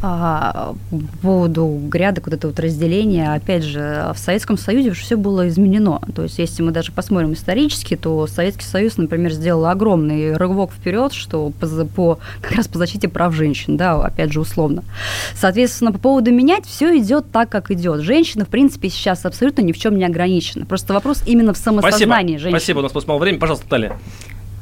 [0.00, 5.48] А, по поводу грядок, вот это вот разделение, опять же, в Советском Союзе все было
[5.48, 6.00] изменено.
[6.14, 11.12] То есть, если мы даже посмотрим исторически, то Советский Союз, например, сделал огромный рывок вперед,
[11.12, 14.84] что по, по как раз по защите прав женщин, да, опять же, условно.
[15.34, 18.00] Соответственно, по поводу менять, все идет так, как идет.
[18.00, 20.64] Женщина, в принципе, сейчас абсолютно ни в чем не ограничена.
[20.64, 22.38] Просто вопрос именно в самосознании Спасибо.
[22.38, 22.50] женщины.
[22.60, 23.40] Спасибо, у нас просто мало времени.
[23.40, 23.98] Пожалуйста, Наталья.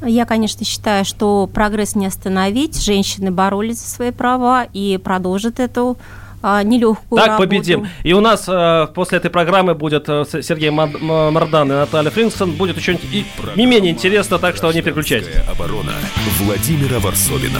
[0.05, 2.81] Я, конечно, считаю, что прогресс не остановить.
[2.83, 5.97] Женщины боролись за свои права и продолжат эту
[6.43, 7.49] а, нелегкую Так, работу.
[7.49, 7.87] победим.
[8.03, 12.51] И у нас э, после этой программы будет э, С- Сергей Мардан и Наталья Фрингсон.
[12.51, 13.25] Будет еще и
[13.55, 15.35] не менее интересно, так что не переключайтесь.
[15.51, 15.93] Оборона
[16.39, 17.59] Владимира Варсовина.